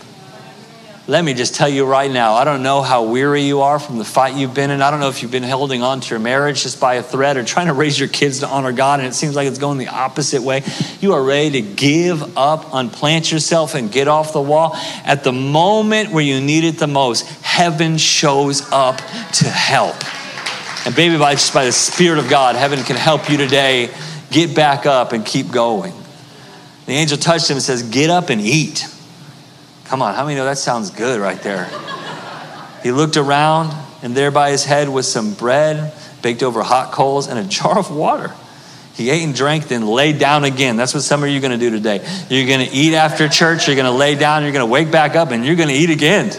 [1.08, 3.98] Let me just tell you right now, I don't know how weary you are from
[3.98, 4.82] the fight you've been in.
[4.82, 7.36] I don't know if you've been holding on to your marriage just by a thread
[7.36, 9.78] or trying to raise your kids to honor God and it seems like it's going
[9.78, 10.64] the opposite way.
[11.00, 14.72] You are ready to give up, unplant yourself, and get off the wall.
[15.04, 19.94] At the moment where you need it the most, heaven shows up to help.
[20.86, 23.94] And baby, by just by the Spirit of God, heaven can help you today
[24.32, 25.94] get back up and keep going.
[26.86, 28.86] The angel touched him and says, Get up and eat.
[29.88, 31.70] Come on, how many know that sounds good right there?
[32.82, 33.72] He looked around,
[34.02, 37.78] and there by his head was some bread baked over hot coals and a jar
[37.78, 38.34] of water.
[38.94, 40.76] He ate and drank, then laid down again.
[40.76, 41.98] That's what some of you are going to do today.
[42.30, 44.90] You're going to eat after church, you're going to lay down, you're going to wake
[44.90, 46.30] back up, and you're going to eat again.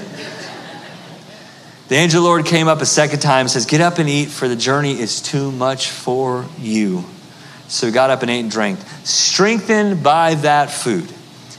[1.88, 4.50] The angel Lord came up a second time and says, Get up and eat, for
[4.50, 7.06] the journey is too much for you.
[7.70, 11.14] So he got up and ate and drank, strengthened by that food.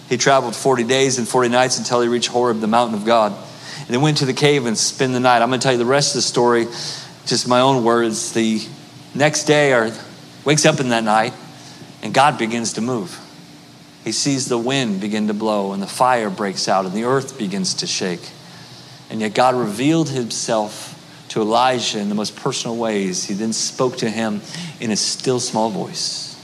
[0.09, 3.33] He traveled 40 days and 40 nights until he reached Horeb, the mountain of God.
[3.33, 5.43] And then went to the cave and spent the night.
[5.43, 6.65] I'm going to tell you the rest of the story,
[7.27, 8.33] just my own words.
[8.33, 8.67] The
[9.15, 9.93] next day, or
[10.45, 11.33] wakes up in that night,
[12.03, 13.19] and God begins to move.
[14.05, 17.39] He sees the wind begin to blow, and the fire breaks out, and the earth
[17.39, 18.31] begins to shake.
[19.11, 20.95] And yet, God revealed himself
[21.29, 23.25] to Elijah in the most personal ways.
[23.25, 24.41] He then spoke to him
[24.81, 26.37] in a still small voice.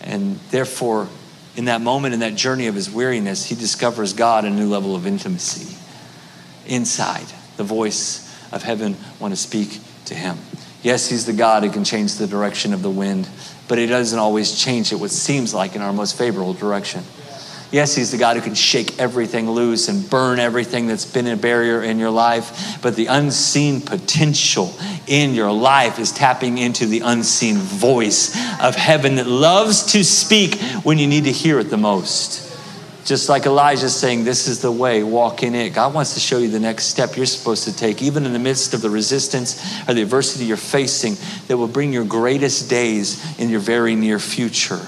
[0.00, 1.08] And therefore,
[1.56, 4.96] in that moment, in that journey of his weariness, he discovers God a new level
[4.96, 5.76] of intimacy.
[6.66, 8.20] Inside, the voice
[8.52, 10.38] of heaven want to speak to him.
[10.82, 13.28] Yes, he's the God who can change the direction of the wind,
[13.68, 17.02] but he doesn't always change it what seems like in our most favorable direction.
[17.74, 21.36] Yes, He's the God who can shake everything loose and burn everything that's been a
[21.36, 22.80] barrier in your life.
[22.80, 24.72] But the unseen potential
[25.06, 30.60] in your life is tapping into the unseen voice of heaven that loves to speak
[30.84, 32.42] when you need to hear it the most.
[33.04, 35.74] Just like Elijah saying, This is the way, walk in it.
[35.74, 38.38] God wants to show you the next step you're supposed to take, even in the
[38.38, 41.16] midst of the resistance or the adversity you're facing,
[41.48, 44.80] that will bring your greatest days in your very near future.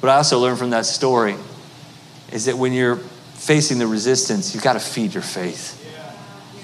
[0.00, 1.36] What I also learned from that story
[2.32, 5.78] is that when you're facing the resistance, you've got to feed your faith.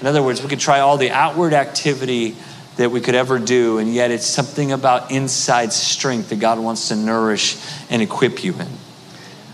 [0.01, 2.35] In other words, we could try all the outward activity
[2.79, 6.87] that we could ever do, and yet it's something about inside strength that God wants
[6.87, 7.57] to nourish
[7.89, 8.69] and equip you in.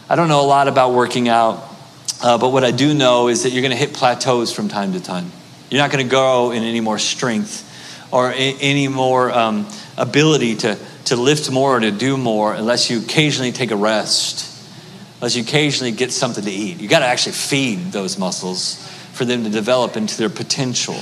[0.08, 1.68] I don't know a lot about working out,
[2.22, 4.94] uh, but what I do know is that you're going to hit plateaus from time
[4.94, 5.32] to time.
[5.72, 7.64] You're not going to grow in any more strength
[8.12, 13.00] or any more um, ability to, to lift more or to do more unless you
[13.00, 14.52] occasionally take a rest
[15.16, 16.80] unless you occasionally get something to eat.
[16.80, 18.76] You got to actually feed those muscles
[19.14, 21.00] for them to develop into their potential.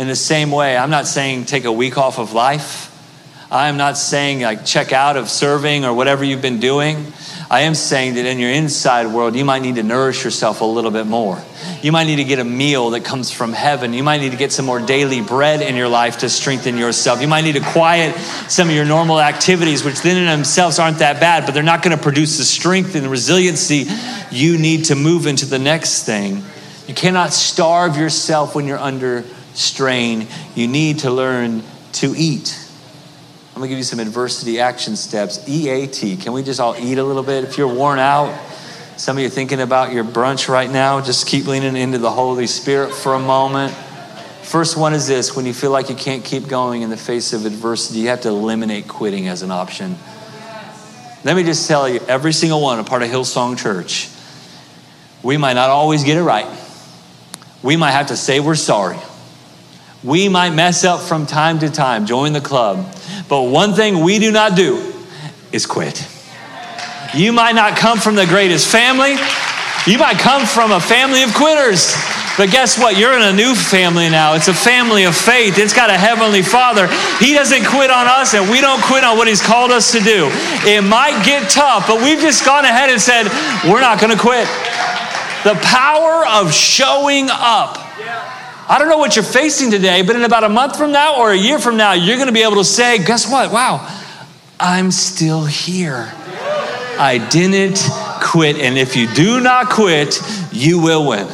[0.00, 2.86] In the same way, I'm not saying take a week off of life.
[3.50, 7.12] I'm not saying like check out of serving or whatever you've been doing.
[7.50, 10.64] I am saying that in your inside world, you might need to nourish yourself a
[10.64, 11.38] little bit more.
[11.82, 13.92] You might need to get a meal that comes from heaven.
[13.92, 17.20] You might need to get some more daily bread in your life to strengthen yourself.
[17.20, 18.16] You might need to quiet
[18.48, 21.82] some of your normal activities, which then in themselves aren't that bad, but they're not
[21.82, 23.84] going to produce the strength and the resiliency
[24.30, 26.42] you need to move into the next thing.
[26.88, 29.26] You cannot starve yourself when you're under
[29.60, 30.26] strain.
[30.54, 32.58] You need to learn to eat.
[33.54, 35.46] I'm gonna give you some adversity action steps.
[35.48, 36.20] EAT.
[36.20, 37.44] Can we just all eat a little bit?
[37.44, 38.34] If you're worn out,
[38.96, 42.46] some of you thinking about your brunch right now, just keep leaning into the Holy
[42.46, 43.74] Spirit for a moment.
[44.42, 47.32] First one is this when you feel like you can't keep going in the face
[47.32, 49.96] of adversity, you have to eliminate quitting as an option.
[51.22, 54.08] Let me just tell you, every single one, a part of Hillsong Church,
[55.22, 56.46] we might not always get it right.
[57.62, 58.96] We might have to say we're sorry.
[60.02, 62.94] We might mess up from time to time, join the club.
[63.28, 64.92] But one thing we do not do
[65.52, 66.06] is quit.
[67.14, 69.16] You might not come from the greatest family,
[69.86, 71.94] you might come from a family of quitters.
[72.36, 72.96] But guess what?
[72.96, 74.34] You're in a new family now.
[74.34, 75.58] It's a family of faith.
[75.58, 76.86] It's got a heavenly father.
[77.18, 80.00] He doesn't quit on us, and we don't quit on what he's called us to
[80.00, 80.30] do.
[80.64, 83.26] It might get tough, but we've just gone ahead and said,
[83.68, 84.46] we're not going to quit.
[85.44, 87.76] The power of showing up.
[88.70, 91.32] I don't know what you're facing today, but in about a month from now or
[91.32, 93.50] a year from now, you're going to be able to say, guess what?
[93.50, 93.84] Wow,
[94.60, 96.12] I'm still here.
[96.16, 97.84] I didn't
[98.22, 98.58] quit.
[98.58, 101.26] And if you do not quit, you will win.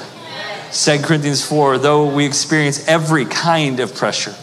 [0.73, 4.35] 2 Corinthians 4, though we experience every kind of pressure,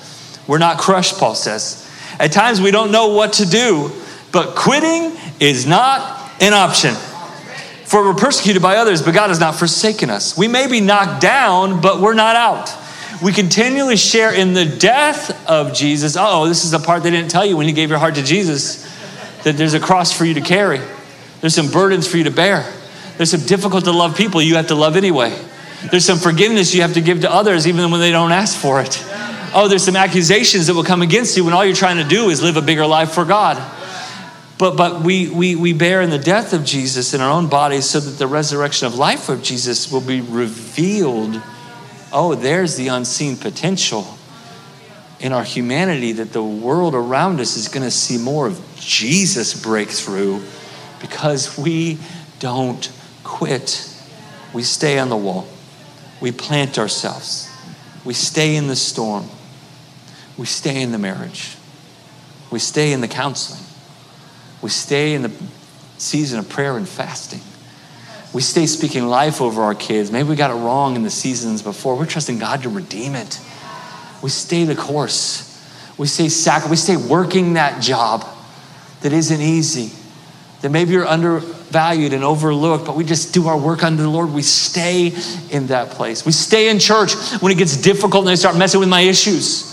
[0.45, 1.89] we're not crushed, Paul says.
[2.19, 3.91] At times we don't know what to do,
[4.31, 6.93] but quitting is not an option.
[6.93, 10.37] For we're persecuted by others, but God has not forsaken us.
[10.37, 12.82] We may be knocked down, but we're not out.
[13.23, 16.17] We continually share in the death of Jesus.
[16.19, 18.23] Oh, this is the part they didn't tell you when you gave your heart to
[18.23, 18.83] Jesus
[19.43, 20.81] that there's a cross for you to carry,
[21.39, 22.69] there's some burdens for you to bear,
[23.15, 25.33] there's some difficult to love people you have to love anyway.
[25.89, 28.81] There's some forgiveness you have to give to others even when they don't ask for
[28.81, 29.01] it.
[29.55, 32.29] Oh, there's some accusations that will come against you when all you're trying to do
[32.29, 33.57] is live a bigger life for God.
[34.57, 37.89] But, but we, we, we bear in the death of Jesus in our own bodies
[37.89, 41.41] so that the resurrection of life of Jesus will be revealed.
[42.13, 44.05] Oh, there's the unseen potential
[45.19, 49.59] in our humanity that the world around us is going to see more of Jesus
[49.59, 50.43] break through
[51.01, 51.97] because we
[52.39, 52.91] don't
[53.23, 53.89] quit.
[54.53, 55.47] We stay on the wall.
[56.21, 57.49] We plant ourselves.
[58.05, 59.27] We stay in the storm.
[60.37, 61.57] We stay in the marriage.
[62.51, 63.63] We stay in the counseling.
[64.61, 65.31] We stay in the
[65.97, 67.41] season of prayer and fasting.
[68.33, 70.11] We stay speaking life over our kids.
[70.11, 71.95] Maybe we got it wrong in the seasons before.
[71.95, 73.39] We're trusting God to redeem it.
[74.23, 75.49] We stay the course.
[75.97, 78.25] We stay sac- we stay working that job
[79.01, 79.91] that isn't easy.
[80.61, 84.31] That maybe you're undervalued and overlooked, but we just do our work under the Lord.
[84.31, 85.13] We stay
[85.51, 86.25] in that place.
[86.25, 89.69] We stay in church when it gets difficult and they start messing with my issues.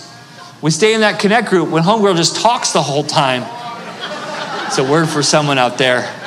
[0.60, 3.44] We stay in that connect group when Homegirl just talks the whole time.
[4.66, 6.19] It's a word for someone out there.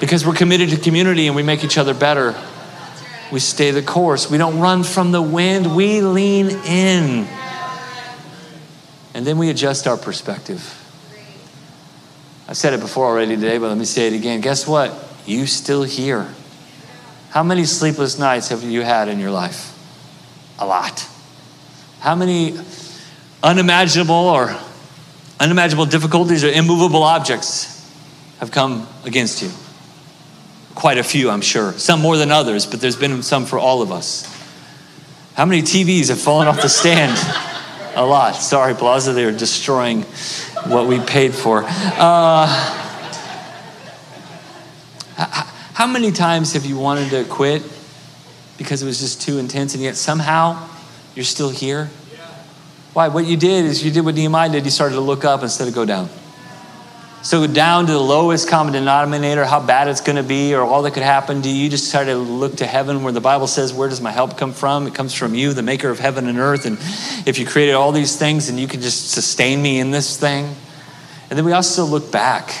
[0.00, 2.34] Because we're committed to community and we make each other better.
[3.32, 4.30] We stay the course.
[4.30, 7.26] We don't run from the wind, we lean in.
[9.14, 10.82] And then we adjust our perspective.
[12.48, 14.40] I've said it before already today, but let me say it again.
[14.40, 14.94] Guess what?
[15.26, 16.28] You still here.
[17.30, 19.72] How many sleepless nights have you had in your life?
[20.58, 21.08] A lot.
[22.00, 22.56] How many
[23.42, 24.56] unimaginable or
[25.40, 27.90] unimaginable difficulties or immovable objects
[28.38, 29.50] have come against you?
[30.76, 31.72] Quite a few, I'm sure.
[31.72, 34.30] Some more than others, but there's been some for all of us.
[35.34, 37.18] How many TVs have fallen off the stand?
[37.96, 38.36] A lot.
[38.36, 40.02] Sorry, Plaza, they are destroying
[40.66, 41.64] what we paid for.
[41.66, 42.46] Uh,
[45.16, 47.62] how many times have you wanted to quit
[48.58, 50.68] because it was just too intense and yet somehow
[51.14, 51.86] you're still here?
[52.92, 53.08] Why?
[53.08, 54.66] What you did is you did what Nehemiah did.
[54.66, 56.10] You started to look up instead of go down.
[57.26, 60.82] So down to the lowest common denominator, how bad it's going to be, or all
[60.82, 61.68] that could happen Do you.
[61.68, 64.52] Just try to look to heaven, where the Bible says, "Where does my help come
[64.52, 64.86] from?
[64.86, 66.78] It comes from you, the Maker of heaven and earth." And
[67.26, 70.54] if you created all these things, and you can just sustain me in this thing.
[71.28, 72.54] And then we also look back.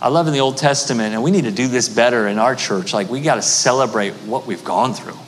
[0.00, 2.54] I love in the Old Testament, and we need to do this better in our
[2.54, 2.94] church.
[2.94, 5.18] Like we got to celebrate what we've gone through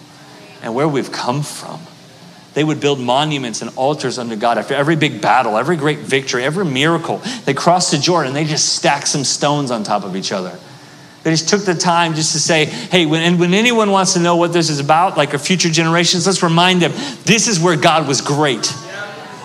[0.63, 1.79] and where we've come from.
[2.55, 6.45] They would build monuments and altars unto God after every big battle, every great victory,
[6.45, 7.19] every miracle.
[7.45, 10.57] They crossed the Jordan they just stacked some stones on top of each other.
[11.25, 14.21] They just took the time just to say, hey, when, and when anyone wants to
[14.21, 16.93] know what this is about, like our future generations, let's remind them
[17.25, 18.73] this is where God was great.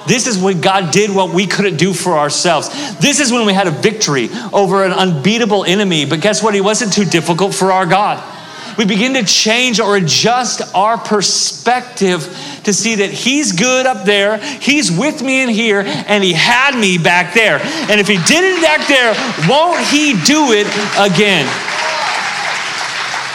[0.05, 2.69] This is when God did what we couldn't do for ourselves.
[2.99, 6.05] This is when we had a victory over an unbeatable enemy.
[6.05, 6.53] But guess what?
[6.53, 8.23] He wasn't too difficult for our God
[8.79, 12.23] we begin to change or adjust our perspective
[12.63, 16.79] to see that He's good up there, He's with me in here, and He had
[16.79, 17.59] me back there.
[17.59, 19.11] And if He did it back there,
[19.49, 20.65] won't He do it
[20.97, 21.43] again?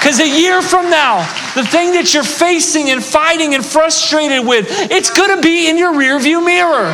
[0.01, 1.19] Because a year from now,
[1.55, 5.77] the thing that you're facing and fighting and frustrated with, it's going to be in
[5.77, 6.91] your rearview mirror.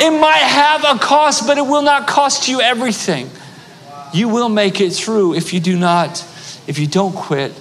[0.00, 3.28] It might have a cost, but it will not cost you everything.
[4.14, 6.24] You will make it through if you do not,
[6.66, 7.52] if you don't quit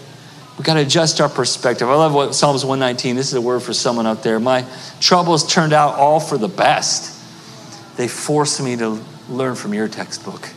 [0.60, 1.88] we got to adjust our perspective.
[1.88, 4.42] I love what Psalms 119, this is a word for someone out there.
[4.42, 4.66] My
[5.00, 7.18] troubles turned out all for the best.
[7.96, 10.50] They forced me to learn from your textbook.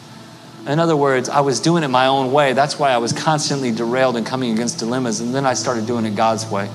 [0.67, 2.53] In other words, I was doing it my own way.
[2.53, 5.21] That's why I was constantly derailed and coming against dilemmas.
[5.21, 6.69] And then I started doing it God's way.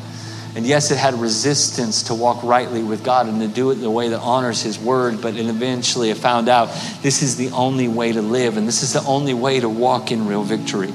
[0.56, 3.92] And yes, it had resistance to walk rightly with God and to do it the
[3.92, 5.22] way that honors His word.
[5.22, 6.68] But eventually I found out
[7.02, 10.14] this is the only way to live, and this is the only way to walk
[10.14, 10.94] in real victory.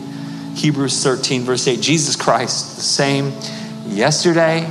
[0.55, 3.33] Hebrews 13, verse 8 Jesus Christ, the same
[3.87, 4.71] yesterday,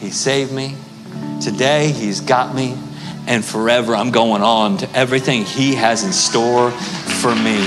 [0.00, 0.76] He saved me.
[1.42, 2.76] Today, He's got me.
[3.26, 7.62] And forever, I'm going on to everything He has in store for me.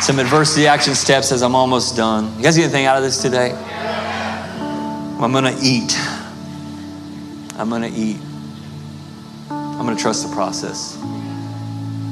[0.00, 2.36] Some adversity action steps as I'm almost done.
[2.36, 3.52] You guys get anything out of this today?
[3.52, 5.96] I'm going to eat.
[7.56, 8.16] I'm going to eat.
[9.48, 10.98] I'm going to trust the process.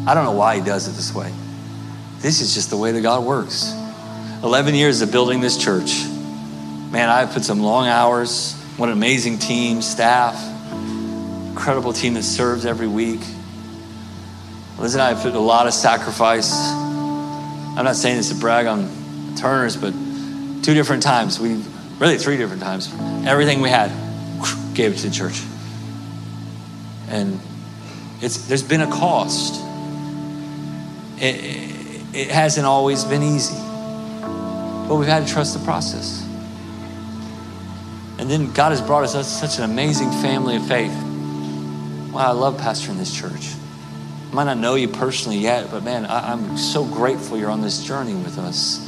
[0.06, 1.32] I don't know why he does it this way.
[2.20, 3.74] This is just the way that God works.
[4.42, 6.04] 11 years of building this church.
[6.90, 8.54] Man, I've put some long hours.
[8.76, 10.34] What an amazing team, staff,
[11.48, 13.20] incredible team that serves every week.
[14.78, 16.52] Liz and I have put a lot of sacrifice.
[16.54, 18.88] I'm not saying this to brag on
[19.36, 19.92] Turners, but
[20.62, 21.62] two different times we
[22.00, 22.92] really three different times.
[23.26, 23.90] Everything we had,
[24.74, 25.42] gave it to the church.
[27.08, 27.38] And
[28.22, 29.62] it's, there's been a cost.
[31.18, 33.56] It, it hasn't always been easy,
[34.90, 36.26] but we've had to trust the process.
[38.18, 40.90] And then God has brought us such an amazing family of faith.
[42.10, 43.54] Wow, I love pastoring this church.
[44.32, 47.60] I might not know you personally yet, but man, I, I'm so grateful you're on
[47.60, 48.84] this journey with us.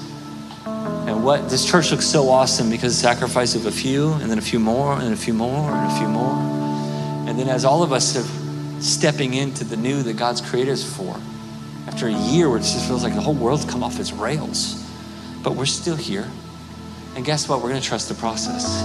[0.66, 4.38] And what this church looks so awesome because the sacrifice of a few, and then
[4.38, 6.34] a few more, and a few more, and a few more.
[7.28, 10.82] And then as all of us are stepping into the new that God's created us
[10.82, 11.14] for,
[11.86, 14.82] after a year where it just feels like the whole world's come off its rails,
[15.43, 16.28] but we're still here.
[17.14, 17.61] And guess what?
[17.61, 18.82] We're going to trust the process.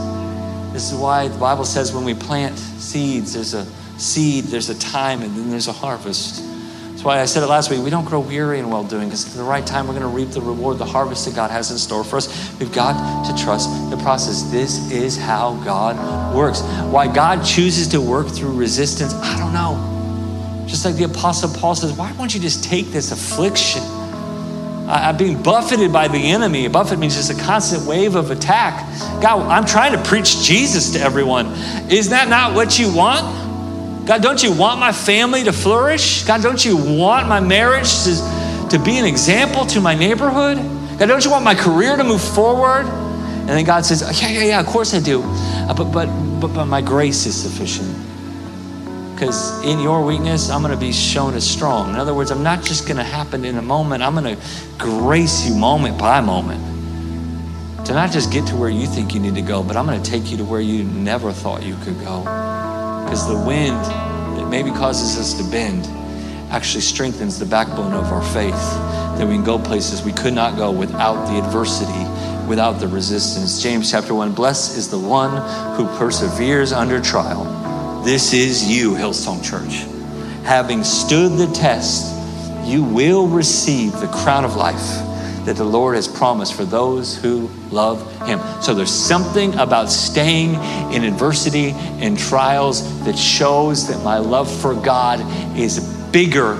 [0.73, 3.65] This is why the Bible says when we plant seeds, there's a
[3.97, 6.43] seed, there's a time, and then there's a harvest.
[6.91, 7.81] That's why I said it last week.
[7.83, 10.15] We don't grow weary in well doing because at the right time we're going to
[10.15, 12.27] reap the reward, the harvest that God has in store for us.
[12.59, 14.43] We've got to trust the process.
[14.51, 16.61] This is how God works.
[16.91, 20.65] Why God chooses to work through resistance, I don't know.
[20.67, 23.83] Just like the Apostle Paul says, why won't you just take this affliction?
[24.87, 26.67] I'm being buffeted by the enemy.
[26.69, 28.85] Buffet means just a constant wave of attack.
[29.21, 31.47] God, I'm trying to preach Jesus to everyone.
[31.89, 34.07] Is that not what you want?
[34.07, 36.23] God, don't you want my family to flourish?
[36.23, 40.57] God, don't you want my marriage to, to be an example to my neighborhood?
[40.97, 42.85] God, don't you want my career to move forward?
[42.85, 45.21] And then God says, Yeah, yeah, yeah, of course I do.
[45.23, 46.05] Uh, but, but,
[46.39, 47.93] but, but my grace is sufficient.
[49.17, 51.89] Because in your weakness, I'm going to be shown as strong.
[51.89, 54.41] In other words, I'm not just going to happen in a moment, I'm going to
[54.77, 56.63] grace you moment by moment
[57.87, 59.99] to not just get to where you think you need to go, but I'm going
[59.99, 62.19] to take you to where you never thought you could go.
[63.05, 63.83] Because the wind
[64.37, 65.87] that maybe causes us to bend
[66.51, 68.53] actually strengthens the backbone of our faith,
[69.17, 72.05] that we can go places we could not go without the adversity,
[72.47, 73.63] without the resistance.
[73.63, 75.31] James chapter 1 Blessed is the one
[75.75, 77.56] who perseveres under trial.
[78.03, 79.85] This is you, Hillsong Church.
[80.45, 82.13] Having stood the test,
[82.65, 85.03] you will receive the crown of life
[85.45, 88.39] that the Lord has promised for those who love Him.
[88.61, 90.55] So there's something about staying
[90.93, 95.21] in adversity and trials that shows that my love for God
[95.57, 95.79] is
[96.11, 96.55] bigger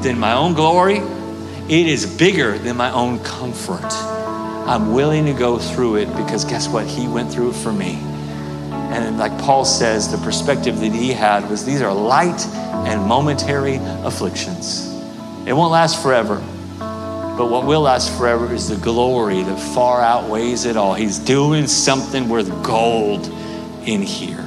[0.00, 0.98] than my own glory,
[1.68, 3.90] it is bigger than my own comfort.
[4.66, 6.86] I'm willing to go through it because guess what?
[6.86, 7.98] He went through it for me.
[8.92, 12.46] And like Paul says, the perspective that he had was these are light
[12.86, 14.92] and momentary afflictions.
[15.46, 16.36] It won't last forever.
[16.78, 20.92] But what will last forever is the glory that far outweighs it all.
[20.92, 23.26] He's doing something worth gold
[23.86, 24.44] in here.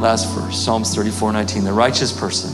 [0.00, 1.64] Last verse, Psalms 34 19.
[1.64, 2.52] The righteous person,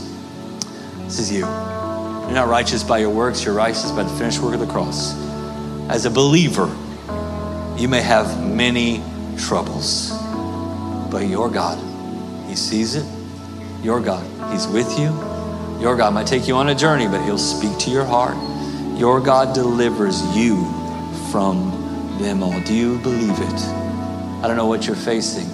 [1.03, 1.39] this is you.
[1.39, 5.13] You're not righteous by your works, you're righteous by the finished work of the cross.
[5.89, 6.73] As a believer,
[7.77, 9.03] you may have many
[9.37, 10.11] troubles,
[11.15, 11.79] but your God,
[12.49, 13.05] He sees it.
[13.81, 15.05] Your God, He's with you.
[15.79, 18.35] Your God might take you on a journey, but He'll speak to your heart.
[18.99, 20.57] Your God delivers you
[21.31, 22.59] from them all.
[22.63, 23.61] Do you believe it?
[24.43, 25.47] I don't know what you're facing.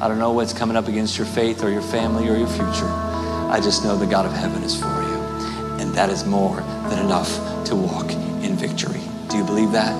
[0.00, 2.90] I don't know what's coming up against your faith or your family or your future.
[2.90, 5.78] I just know the God of heaven is for you.
[5.78, 6.56] And that is more
[6.90, 7.30] than enough
[7.66, 9.00] to walk in victory.
[9.28, 9.94] Do you believe that?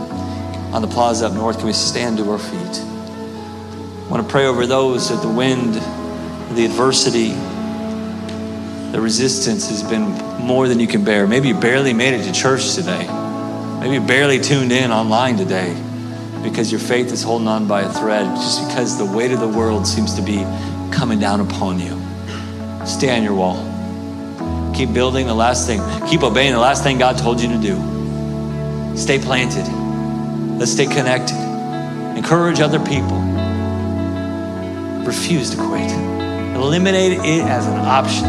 [0.74, 2.97] On the plaza up north, can we stand to our feet?
[4.08, 5.74] I want to pray over those that the wind,
[6.56, 7.28] the adversity,
[8.90, 11.26] the resistance has been more than you can bear.
[11.26, 13.06] Maybe you barely made it to church today.
[13.80, 15.76] Maybe you barely tuned in online today
[16.42, 19.48] because your faith is holding on by a thread, just because the weight of the
[19.48, 20.38] world seems to be
[20.90, 22.00] coming down upon you.
[22.86, 23.62] Stay on your wall.
[24.74, 25.82] Keep building the last thing.
[26.08, 28.96] Keep obeying the last thing God told you to do.
[28.96, 29.70] Stay planted.
[30.58, 31.36] Let's stay connected.
[32.16, 33.27] Encourage other people
[35.08, 35.90] refuse to quit.
[36.54, 38.24] Eliminate it as an option.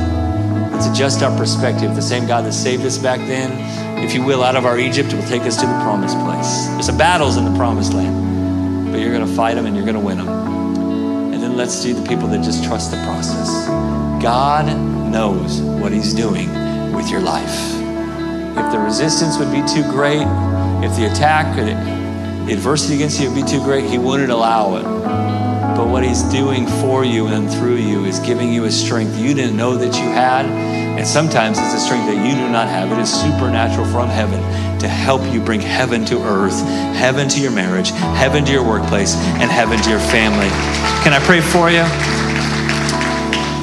[0.72, 1.94] Let's adjust our perspective.
[1.94, 3.52] The same God that saved us back then,
[4.02, 6.68] if you will, out of our Egypt, will take us to the promised place.
[6.68, 9.86] There's some battles in the promised land, but you're going to fight them and you're
[9.86, 10.30] going to win them.
[11.34, 13.68] And then let's see the people that just trust the process.
[14.24, 14.68] God
[15.12, 16.48] knows what He's doing
[16.94, 17.76] with your life.
[18.58, 20.26] If the resistance would be too great,
[20.82, 24.78] if the attack or the adversity against you would be too great, He wouldn't allow
[24.78, 25.19] it.
[25.80, 29.34] But what He's doing for you and through you is giving you a strength you
[29.34, 30.46] didn't know that you had.
[30.46, 32.92] And sometimes it's a strength that you do not have.
[32.92, 34.42] It is supernatural from heaven
[34.80, 36.60] to help you bring heaven to earth,
[36.98, 40.50] heaven to your marriage, heaven to your workplace, and heaven to your family.
[41.02, 41.86] Can I pray for you?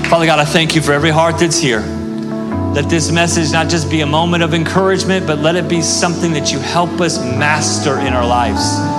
[0.08, 1.80] Father God, I thank you for every heart that's here.
[1.80, 6.32] Let this message not just be a moment of encouragement, but let it be something
[6.32, 8.95] that you help us master in our lives.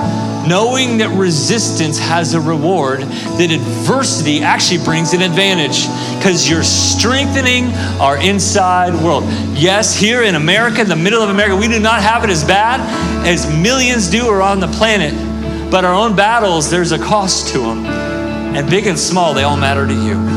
[0.48, 5.88] Knowing that resistance has a reward, that adversity actually brings an advantage
[6.18, 7.66] because you're strengthening
[8.00, 9.24] our inside world.
[9.54, 12.46] Yes, here in America, in the middle of America, we do not have it as
[12.46, 12.80] bad
[13.28, 15.14] as millions do around the planet.
[15.70, 17.86] But our own battles, there's a cost to them.
[17.86, 20.37] And big and small, they all matter to you.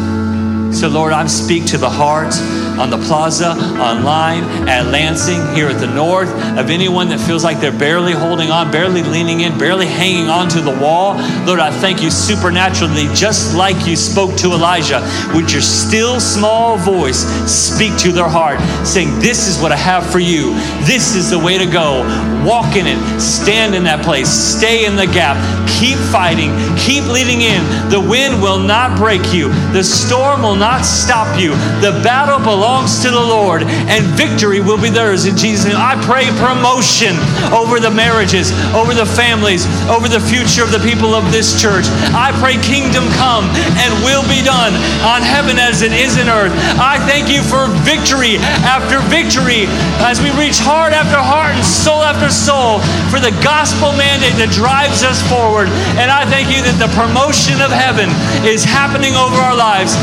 [0.72, 2.32] So, Lord, I speak to the heart
[2.78, 7.60] on the plaza, online, at Lansing, here at the north, of anyone that feels like
[7.60, 11.14] they're barely holding on, barely leaning in, barely hanging on to the wall.
[11.44, 15.00] Lord, I thank you supernaturally, just like you spoke to Elijah,
[15.34, 20.10] with your still small voice, speak to their heart, saying, This is what I have
[20.10, 20.54] for you.
[20.86, 22.02] This is the way to go.
[22.46, 25.36] Walk in it, stand in that place, stay in the gap,
[25.68, 27.60] keep fighting, keep leading in.
[27.90, 31.56] The wind will not break you, the storm will not stop you.
[31.80, 35.80] The battle belongs to the Lord, and victory will be theirs in Jesus' name.
[35.80, 37.16] I pray promotion
[37.48, 41.88] over the marriages, over the families, over the future of the people of this church.
[42.12, 43.48] I pray kingdom come
[43.80, 46.52] and will be done on heaven as it is in earth.
[46.76, 48.36] I thank you for victory
[48.68, 49.64] after victory
[50.04, 54.52] as we reach heart after heart and soul after soul for the gospel mandate that
[54.52, 55.72] drives us forward.
[55.96, 58.12] And I thank you that the promotion of heaven
[58.44, 59.96] is happening over our lives.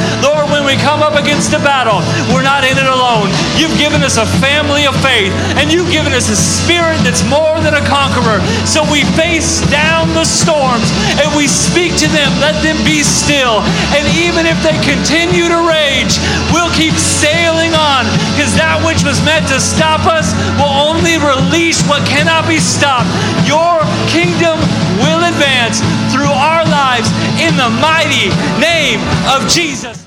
[0.51, 1.99] When we come up against a battle,
[2.31, 3.29] we're not in it alone.
[3.59, 7.59] You've given us a family of faith, and you've given us a spirit that's more
[7.59, 8.39] than a conqueror.
[8.63, 10.87] So we face down the storms
[11.19, 13.61] and we speak to them, let them be still.
[13.91, 16.15] And even if they continue to rage,
[16.55, 21.83] we'll keep sailing on because that which was meant to stop us will only release
[21.85, 23.11] what cannot be stopped.
[23.43, 24.57] Your kingdom
[25.03, 30.06] will advance through our lives in the mighty name of Jesus.